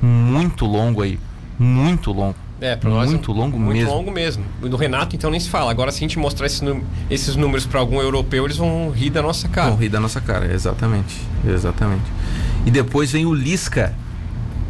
[0.00, 1.18] muito longo aí.
[1.58, 2.47] Muito longo.
[2.60, 3.90] É, para nós muito longo muito mesmo.
[3.90, 4.44] Muito longo mesmo.
[4.60, 5.70] Do Renato, então, nem se fala.
[5.70, 6.64] Agora, se a gente mostrar esse,
[7.08, 9.70] esses números para algum europeu, eles vão rir da nossa cara.
[9.70, 11.14] Vão rir da nossa cara, exatamente.
[11.46, 12.04] Exatamente.
[12.66, 13.94] E depois vem o Lisca.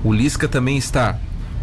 [0.05, 1.19] O Lisca também está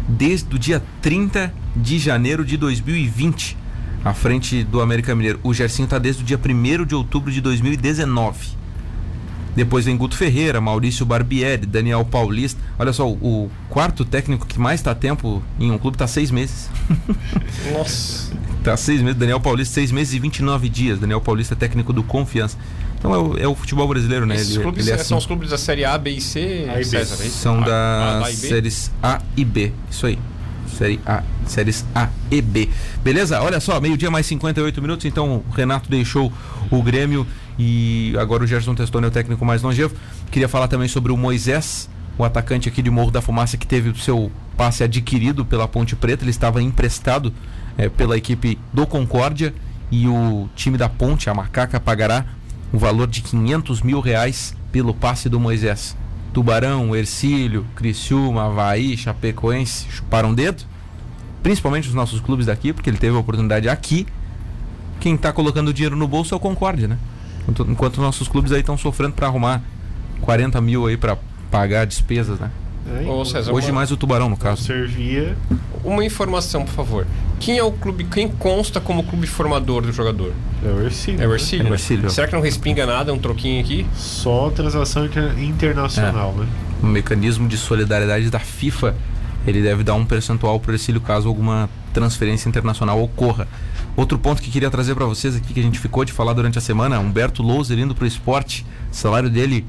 [0.08, 3.56] desde o dia 30 de janeiro de 2020
[4.04, 5.40] à frente do América Mineiro.
[5.42, 8.56] O Gersinho está desde o dia 1 de outubro de 2019.
[9.56, 12.60] Depois vem Guto Ferreira, Maurício Barbieri, Daniel Paulista.
[12.78, 16.68] Olha só, o, quarto técnico que mais está tempo em um clube está seis meses.
[17.72, 18.32] Nossa.
[18.58, 19.18] Está seis meses.
[19.18, 20.98] Daniel Paulista, seis meses e 29 dias.
[20.98, 22.58] Daniel Paulista, é técnico do Confiança.
[22.98, 24.34] Então é o, é o futebol brasileiro, né?
[24.34, 25.08] Esses ele, clubes ele é assim.
[25.08, 26.84] são os clubes da Série A, B e C, a e B.
[26.84, 29.72] César, é São das séries A e B.
[29.90, 30.18] Isso aí.
[30.76, 32.68] Série A, séries A e B.
[33.02, 33.40] Beleza?
[33.40, 36.30] Olha só, meio-dia mais 58 minutos, então o Renato deixou
[36.70, 37.26] o Grêmio
[37.58, 39.94] e agora o Gerson Testoni é o técnico mais longevo.
[40.30, 41.88] Queria falar também sobre o Moisés,
[42.18, 45.94] o atacante aqui de Morro da Fumaça que teve o seu passe adquirido pela Ponte
[45.94, 47.32] Preta, ele estava emprestado
[47.76, 49.54] é, pela equipe do Concórdia
[49.90, 52.24] e o time da Ponte, a Macaca, pagará
[52.72, 55.96] o valor de 500 mil reais pelo passe do Moisés.
[56.32, 60.64] Tubarão, Ercílio, Criciúma, Havaí, Chapecoense chuparam dedo.
[61.42, 64.06] Principalmente os nossos clubes daqui, porque ele teve a oportunidade aqui.
[65.00, 66.98] Quem está colocando dinheiro no bolso é o Concórdia, né?
[67.48, 69.62] Enquanto, enquanto nossos clubes aí estão sofrendo para arrumar
[70.20, 71.16] 40 mil aí para
[71.50, 72.50] pagar despesas, né?
[73.04, 73.74] É, Ô, César, Hoje uma...
[73.76, 74.62] mais o Tubarão, no caso.
[74.62, 75.36] Servia.
[75.82, 77.06] Uma informação, por favor.
[77.40, 80.32] Quem é o clube, quem consta como clube formador do jogador?
[80.64, 81.20] É o Ercílio.
[81.22, 81.64] É o Ercílio.
[81.64, 81.74] É o né?
[81.76, 82.10] Ercílio.
[82.10, 83.84] Será que não respinga nada, um troquinho aqui?
[83.94, 86.46] Só transação inter- internacional, né?
[86.82, 88.94] o mecanismo de solidariedade da FIFA,
[89.46, 93.46] ele deve dar um percentual para o Ercílio caso alguma transferência internacional ocorra.
[93.96, 96.58] Outro ponto que queria trazer para vocês aqui, que a gente ficou de falar durante
[96.58, 99.64] a semana, Humberto Louser indo para o esporte, salário dele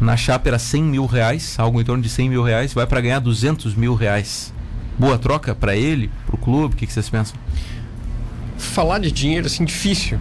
[0.00, 3.00] na chapa era 100 mil reais, algo em torno de 100 mil reais, vai para
[3.00, 4.52] ganhar 200 mil reais.
[4.98, 7.36] Boa troca para ele, para o clube, o que, que vocês pensam?
[8.56, 10.18] Falar de dinheiro, assim, difícil.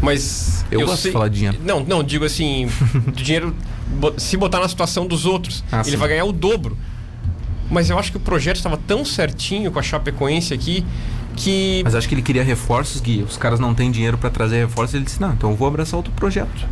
[0.00, 0.64] Mas.
[0.70, 1.58] Eu gosto de falar de dinheiro.
[1.64, 2.68] Não, não, digo assim,
[3.14, 3.54] de dinheiro.
[4.16, 5.96] Se botar na situação dos outros, Ah, ele sim.
[5.96, 6.76] vai ganhar o dobro.
[7.72, 10.84] Mas eu acho que o projeto estava tão certinho com a Chapecoense aqui
[11.34, 11.80] que.
[11.82, 13.22] Mas acho que ele queria reforços, Gui.
[13.22, 14.94] Os caras não têm dinheiro para trazer reforços.
[14.94, 16.68] Ele disse: Não, então eu vou abraçar outro projeto.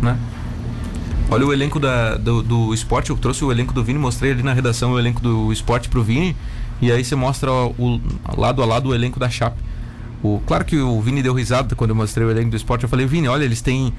[0.00, 0.16] Né?
[1.28, 3.10] Olha o elenco da, do, do esporte.
[3.10, 6.04] Eu trouxe o elenco do Vini, mostrei ali na redação o elenco do esporte pro
[6.04, 6.36] Vini.
[6.80, 8.00] E aí você mostra o,
[8.36, 9.60] lado a lado o elenco da Chape.
[10.22, 12.84] O, claro que o Vini deu risada quando eu mostrei o elenco do esporte.
[12.84, 13.92] Eu falei: Vini, olha, eles têm.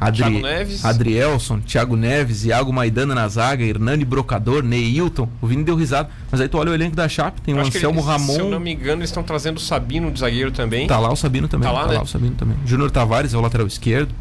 [0.00, 0.84] Adri, Thiago Neves.
[0.84, 5.28] Adrielson, Thiago Neves, Iago Maidana na zaga, Hernani Brocador, Neilton.
[5.42, 6.08] O Vini deu risada.
[6.30, 8.32] Mas aí tu olha o elenco da Chape, tem o eu que Anselmo eles- Ramon.
[8.34, 10.86] Se eu não me engano, eles estão trazendo o Sabino de zagueiro também.
[10.86, 11.68] Tá lá o Sabino também.
[11.68, 11.98] Tá lá, né?
[12.00, 12.56] o Sabino também.
[12.64, 14.14] Júnior Tavares é o lateral esquerdo.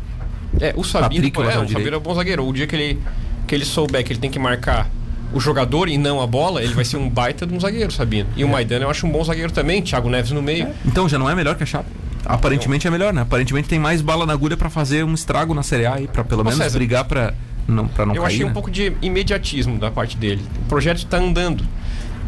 [0.59, 2.45] É, o Sabino, Patrick, pô, é, lateral o Sabino é um bom zagueiro.
[2.47, 2.99] O dia que ele,
[3.47, 4.89] que ele souber que ele tem que marcar
[5.31, 8.27] o jogador e não a bola, ele vai ser um baita de um zagueiro, Sabino.
[8.35, 8.51] E o É.
[8.51, 10.67] Maidana eu acho um bom zagueiro também, Thiago Neves no meio.
[10.85, 11.89] Então já não é melhor que a Chape.
[12.29, 13.21] Aparentemente é melhor, né?
[13.21, 16.23] Aparentemente tem mais bala na agulha pra fazer um estrago na Série A aí, pra
[16.23, 17.33] pelo Ô, menos César, brigar pra
[17.67, 18.33] não, pra não eu cair.
[18.33, 18.53] achei um né?
[18.53, 20.41] pouco de imediatismo da parte dele.
[20.63, 21.63] O projeto está andando.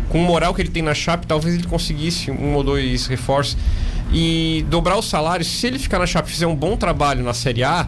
[0.10, 3.56] Com o moral que ele tem na Chape, talvez ele conseguisse um ou dois reforços.
[4.12, 7.34] E dobrar os salários, se ele ficar na Chape e fizer um bom trabalho na
[7.34, 7.88] Série A,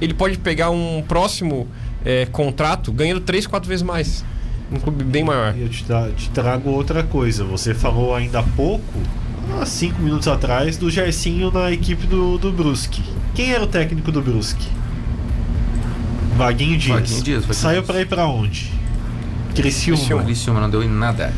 [0.00, 1.66] ele pode pegar um próximo
[2.04, 4.24] eh, contrato ganhando três, quatro vezes mais.
[4.70, 5.54] Um clube bem maior.
[5.56, 7.42] E eu te, tra- te trago outra coisa.
[7.44, 8.84] Você falou ainda há pouco,
[9.60, 13.02] há cinco minutos atrás, do Gersinho na equipe do, do Brusque.
[13.34, 14.66] Quem era o técnico do Brusque?
[16.36, 17.00] Vaguinho Dias.
[17.00, 18.72] Vaguinho Dias, Vaguinho Saiu pra ir pra onde?
[19.54, 19.98] Criciúma.
[19.98, 20.22] Criciúma.
[20.22, 21.32] Maurício não deu em nada.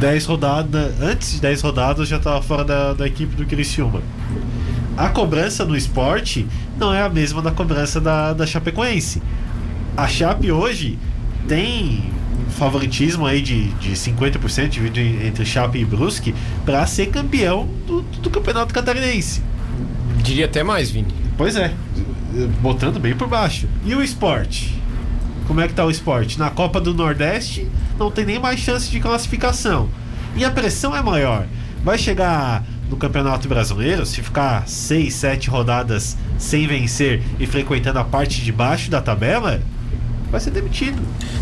[0.00, 4.02] 10 rodadas, antes de 10 rodadas já estava fora da, da equipe do Criciúma.
[4.96, 6.46] A cobrança no esporte
[6.78, 9.22] não é a mesma da cobrança da, da Chapecoense.
[9.96, 10.98] A Chape hoje
[11.46, 12.10] tem
[12.50, 16.34] favoritismo aí de, de 50% dividido entre Chape e Brusque
[16.64, 19.42] para ser campeão do, do Campeonato Catarinense.
[20.22, 21.12] Diria até mais, Vini.
[21.36, 21.72] Pois é,
[22.60, 23.68] botando bem por baixo.
[23.84, 24.80] E o esporte?
[25.46, 26.38] Como é que tá o esporte?
[26.38, 27.68] Na Copa do Nordeste
[27.98, 29.88] não tem nem mais chance de classificação.
[30.34, 31.46] E a pressão é maior.
[31.84, 38.04] Vai chegar no Campeonato Brasileiro, se ficar 6, 7 rodadas sem vencer e frequentando a
[38.04, 39.60] parte de baixo da tabela,
[40.36, 41.00] vai ser demitido.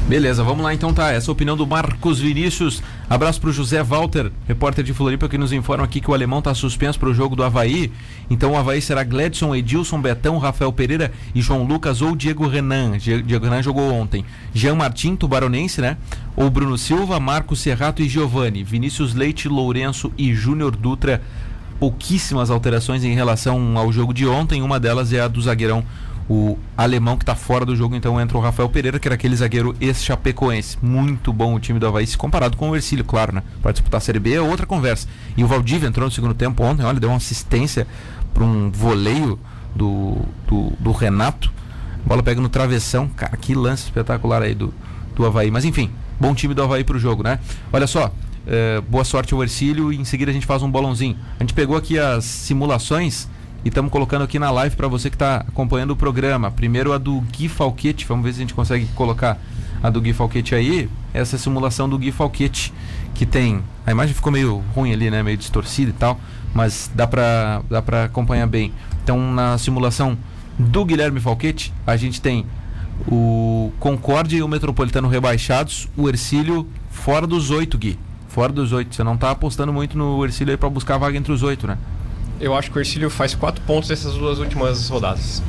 [0.09, 1.11] Beleza, vamos lá então, tá?
[1.11, 2.81] Essa é a opinião do Marcos Vinícius.
[3.11, 6.55] Abraço pro José Walter, repórter de Floripa, que nos informa aqui que o alemão tá
[6.55, 7.91] suspenso pro jogo do Havaí.
[8.31, 12.97] Então o Havaí será Gledson, Edilson, Betão, Rafael Pereira e João Lucas ou Diego Renan.
[12.97, 14.25] Die- Diego Renan jogou ontem.
[14.55, 15.97] Jean Martin, tubaronense, né?
[16.37, 18.63] Ou Bruno Silva, Marcos Serrato e Giovani.
[18.63, 21.21] Vinícius Leite, Lourenço e Júnior Dutra.
[21.81, 24.63] Pouquíssimas alterações em relação ao jogo de ontem.
[24.63, 25.85] Uma delas é a do zagueirão
[26.29, 29.37] o alemão que está fora do jogo, então entra o Rafael Pereira, que era aquele
[29.37, 30.79] zagueiro ex-chapecoense.
[30.81, 33.43] Muito bom o time do Havaí, se comparado com o Ercílio, claro, né?
[33.63, 35.07] Para disputar a Série B é outra conversa.
[35.37, 37.87] E o Valdívia entrou no segundo tempo ontem, olha, deu uma assistência
[38.33, 39.39] para um voleio
[39.75, 41.53] do, do, do Renato.
[42.05, 43.09] A bola pega no travessão.
[43.09, 44.73] Cara, que lance espetacular aí do,
[45.15, 45.51] do Havaí.
[45.51, 47.39] Mas enfim, bom time do Havaí pro jogo, né?
[47.73, 48.13] Olha só,
[48.47, 51.17] eh, boa sorte ao Ercílio e em seguida a gente faz um bolãozinho.
[51.39, 53.29] A gente pegou aqui as simulações
[53.65, 56.51] e estamos colocando aqui na live para você que está acompanhando o programa.
[56.51, 59.39] Primeiro a do Gui Falquete, vamos ver se a gente consegue colocar
[59.83, 60.89] a do Gui Falquete aí.
[61.15, 62.75] Essa é simulação do Gui Falquete,
[63.15, 63.63] que tem.
[63.87, 65.23] A imagem ficou meio ruim ali, né?
[65.23, 66.21] Meio distorcida e tal,
[66.53, 68.71] mas dá para dá acompanhar bem.
[69.03, 70.19] Então, na simulação
[70.59, 72.45] do Guilherme Falquete, a gente tem
[73.09, 77.99] o Concórdia e o Metropolitano rebaixados, o Ercílio fora dos oito, Gui.
[78.29, 78.95] Fora dos oito.
[78.95, 81.67] Você não tá apostando muito no Ercílio aí para buscar a vaga entre os oito,
[81.67, 81.79] né?
[82.41, 85.43] Eu acho que o Ercílio faz quatro pontos nessas duas últimas rodadas.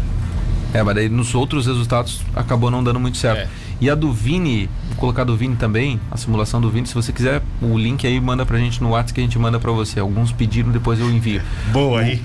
[0.74, 3.40] É, mas daí nos outros resultados acabou não dando muito certo.
[3.42, 3.48] É.
[3.82, 7.12] E a do Vini, vou colocar do Vini também, a simulação do Vini, se você
[7.12, 10.00] quiser, o link aí manda pra gente no WhatsApp que a gente manda pra você.
[10.00, 11.42] Alguns pediram, depois eu envio.
[11.72, 12.22] Boa aí.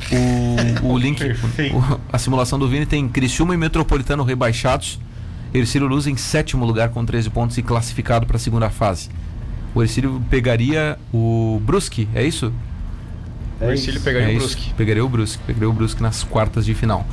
[0.82, 1.76] O, o link, Perfeito.
[1.76, 4.98] o- a simulação do Vini tem Criciúma e Metropolitano rebaixados.
[5.52, 9.08] Ercílio Luz em sétimo lugar com 13 pontos e classificado para a segunda fase.
[9.74, 12.52] O Ercílio pegaria o Brusque, é isso?
[13.60, 14.40] O Ercílio pegaria é o isso.
[14.40, 14.74] Brusque.
[14.74, 17.06] Pegaria o Brusque, pegaria o Brusque nas quartas de final.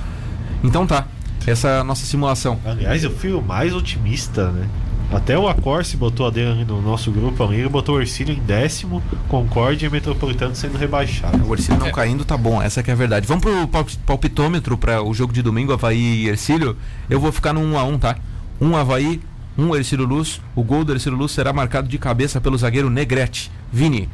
[0.64, 1.08] Então tá,
[1.46, 2.60] essa é a nossa simulação.
[2.66, 4.68] Aliás, eu fui o mais otimista, né?
[5.12, 8.40] Até o Acorce botou a dele no nosso grupo ali, ele botou o Ercílio em
[8.40, 11.48] décimo, Concórdia e Metropolitano sendo rebaixado.
[11.48, 11.92] O Ercílio não é.
[11.92, 13.26] caindo tá bom, essa que é a verdade.
[13.26, 13.70] Vamos pro
[14.06, 16.76] palpitômetro para o jogo de domingo, Havaí e Ercílio.
[17.10, 18.18] Eu vou ficar no 1 a 1 tá?
[18.60, 19.22] 1 Havaí,
[19.58, 20.42] 1 Ercílio Luz.
[20.54, 23.50] O gol do Ercílio Luz será marcado de cabeça pelo zagueiro Negrete.
[23.72, 24.10] Vini.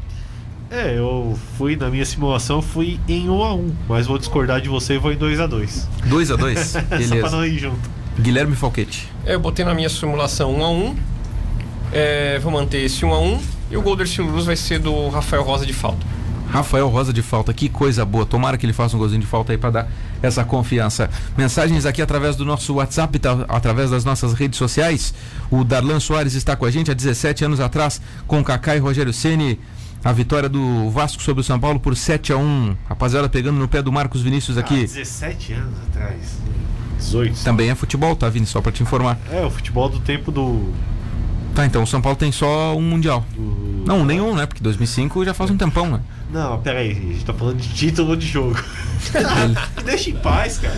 [0.70, 4.70] É, eu fui na minha simulação, fui em 1 a 1 mas vou discordar de
[4.70, 7.08] você e vou em 2 a 2 2 a 2 Beleza.
[7.08, 7.90] Só pra não ir junto.
[8.20, 9.08] Guilherme Falquete.
[9.26, 10.96] Eu botei na minha simulação 1 a 1
[11.92, 13.42] é, Vou manter esse 1 a 1
[13.72, 16.14] E o gol do Luz vai ser do Rafael Rosa de falta.
[16.54, 18.28] Rafael Rosa de falta, que coisa boa.
[18.28, 19.88] Tomara que ele faça um golzinho de falta aí para dar
[20.22, 21.10] essa confiança.
[21.36, 25.16] Mensagens aqui através do nosso WhatsApp, tá, através das nossas redes sociais.
[25.50, 29.12] O Darlan Soares está com a gente há 17 anos atrás, com Kaká e Rogério
[29.12, 29.60] Ceni.
[30.04, 33.68] A vitória do Vasco sobre o São Paulo por 7 a 1 Rapaziada pegando no
[33.68, 34.84] pé do Marcos Vinícius aqui.
[34.84, 36.40] Ah, 17 anos atrás.
[36.98, 37.44] 18.
[37.44, 38.46] Também é futebol, tá, Vini?
[38.46, 39.18] Só pra te informar.
[39.32, 40.74] É, o futebol do tempo do.
[41.56, 43.26] Tá, então o São Paulo tem só um Mundial.
[43.36, 43.84] Do...
[43.86, 44.46] Não, nenhum, né?
[44.46, 46.02] Porque 2005 já faz um tempão, né?
[46.32, 48.58] Não, pera aí, a gente tá falando de título de jogo.
[49.86, 50.76] Deixa em paz, cara.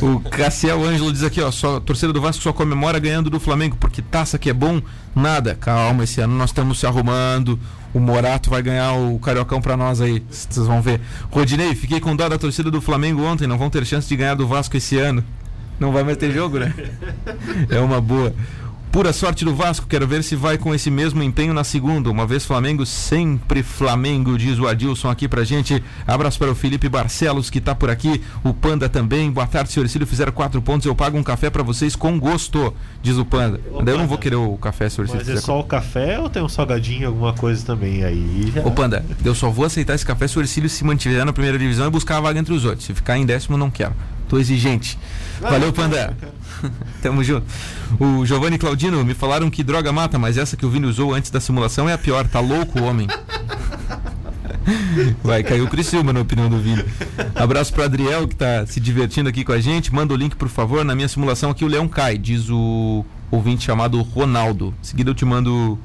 [0.00, 3.76] O Cassiel Ângelo diz aqui, ó, só, torcida do Vasco só comemora ganhando do Flamengo,
[3.78, 4.80] porque taça que é bom,
[5.14, 5.54] nada.
[5.54, 7.60] Calma, esse ano nós estamos se arrumando.
[7.94, 10.20] O Morato vai ganhar o Cariocão pra nós aí.
[10.28, 11.00] Vocês vão ver.
[11.30, 14.34] Rodinei, fiquei com dó da torcida do Flamengo ontem, não vão ter chance de ganhar
[14.34, 15.24] do Vasco esse ano.
[15.78, 16.74] Não vai mais ter jogo, né?
[17.70, 18.34] É uma boa.
[18.94, 22.08] Pura sorte do Vasco, quero ver se vai com esse mesmo empenho na segunda.
[22.08, 25.82] Uma vez Flamengo, sempre Flamengo, diz o Adilson aqui pra gente.
[26.06, 28.22] Abraço para o Felipe Barcelos, que tá por aqui.
[28.44, 29.32] O Panda também.
[29.32, 30.06] Boa tarde, senhor Cílio.
[30.06, 32.72] Fizeram quatro pontos, eu pago um café para vocês com gosto,
[33.02, 33.60] diz o Panda.
[33.72, 35.26] Ô, eu não vou querer o café, senhor Cílio.
[35.26, 38.52] Mas é só o café ou tem um salgadinho, alguma coisa também aí?
[38.54, 38.62] Já...
[38.62, 41.58] Ô, Panda, eu só vou aceitar esse café se o Ercílio se mantiver na primeira
[41.58, 42.84] divisão e buscar a vaga entre os outros.
[42.84, 43.92] Se ficar em décimo, não quero.
[44.34, 44.98] Tô exigente.
[45.40, 46.12] Valeu, Panda.
[47.00, 47.46] Tamo junto.
[48.00, 51.30] O Giovanni Claudino, me falaram que droga mata, mas essa que o Vini usou antes
[51.30, 52.26] da simulação é a pior.
[52.26, 53.06] Tá louco o homem.
[55.22, 56.84] Vai, caiu o Criciúma na opinião do Vini.
[57.32, 59.94] Abraço pro Adriel que tá se divertindo aqui com a gente.
[59.94, 60.84] Manda o link, por favor.
[60.84, 64.74] Na minha simulação aqui o Leão cai, diz o ouvinte chamado Ronaldo.
[64.82, 65.78] Em seguida eu te mando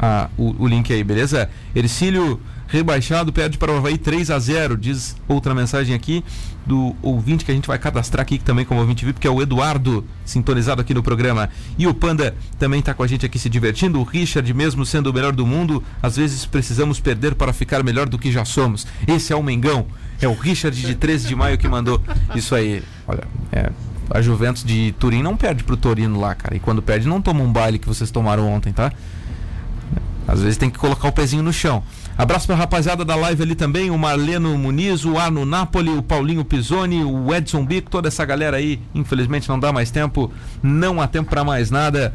[0.00, 1.48] a, o, o link aí, beleza?
[1.76, 2.40] Ercílio
[2.76, 6.24] rebaixado, perde para o Havaí 3 a 0 diz outra mensagem aqui
[6.66, 9.40] do ouvinte que a gente vai cadastrar aqui também como ouvinte VIP, que é o
[9.40, 11.48] Eduardo, sintonizado aqui no programa.
[11.78, 14.00] E o Panda também está com a gente aqui se divertindo.
[14.00, 18.08] O Richard, mesmo sendo o melhor do mundo, às vezes precisamos perder para ficar melhor
[18.08, 18.86] do que já somos.
[19.06, 19.86] Esse é o Mengão.
[20.20, 22.00] É o Richard de 13 de maio que mandou
[22.34, 22.82] isso aí.
[23.06, 23.70] Olha, é,
[24.10, 26.56] a Juventus de Turim não perde pro Torino lá, cara.
[26.56, 28.90] E quando perde, não toma um baile que vocês tomaram ontem, tá?
[30.26, 31.82] Às vezes tem que colocar o pezinho no chão.
[32.16, 36.02] Abraço para a rapaziada da live ali também, o Marleno Muniz, o Arno Napoli, o
[36.02, 38.80] Paulinho Pisoni, o Edson Bico, toda essa galera aí.
[38.94, 40.30] Infelizmente não dá mais tempo,
[40.62, 42.14] não há tempo para mais nada.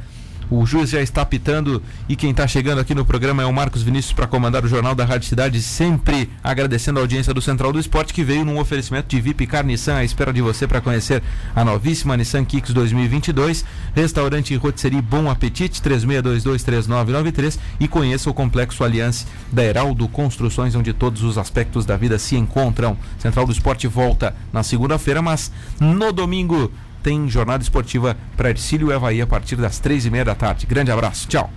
[0.52, 3.84] O juiz já está apitando e quem está chegando aqui no programa é o Marcos
[3.84, 7.80] Vinícius para comandar o Jornal da Rádio Cidade, sempre agradecendo a audiência do Central do
[7.80, 11.22] Esporte que veio num oferecimento de VIP Car Nissan à espera de você para conhecer
[11.56, 19.28] a novíssima Nissan Kicks 2022, restaurante rotisserie Bom Apetite 36223993 e conheça o Complexo Aliança
[19.52, 22.98] da Heraldo Construções onde todos os aspectos da vida se encontram.
[23.20, 26.72] Central do Esporte volta na segunda-feira, mas no domingo
[27.02, 30.66] tem jornada esportiva para Ercílio e Havaí a partir das três e meia da tarde.
[30.66, 31.50] Grande abraço, tchau.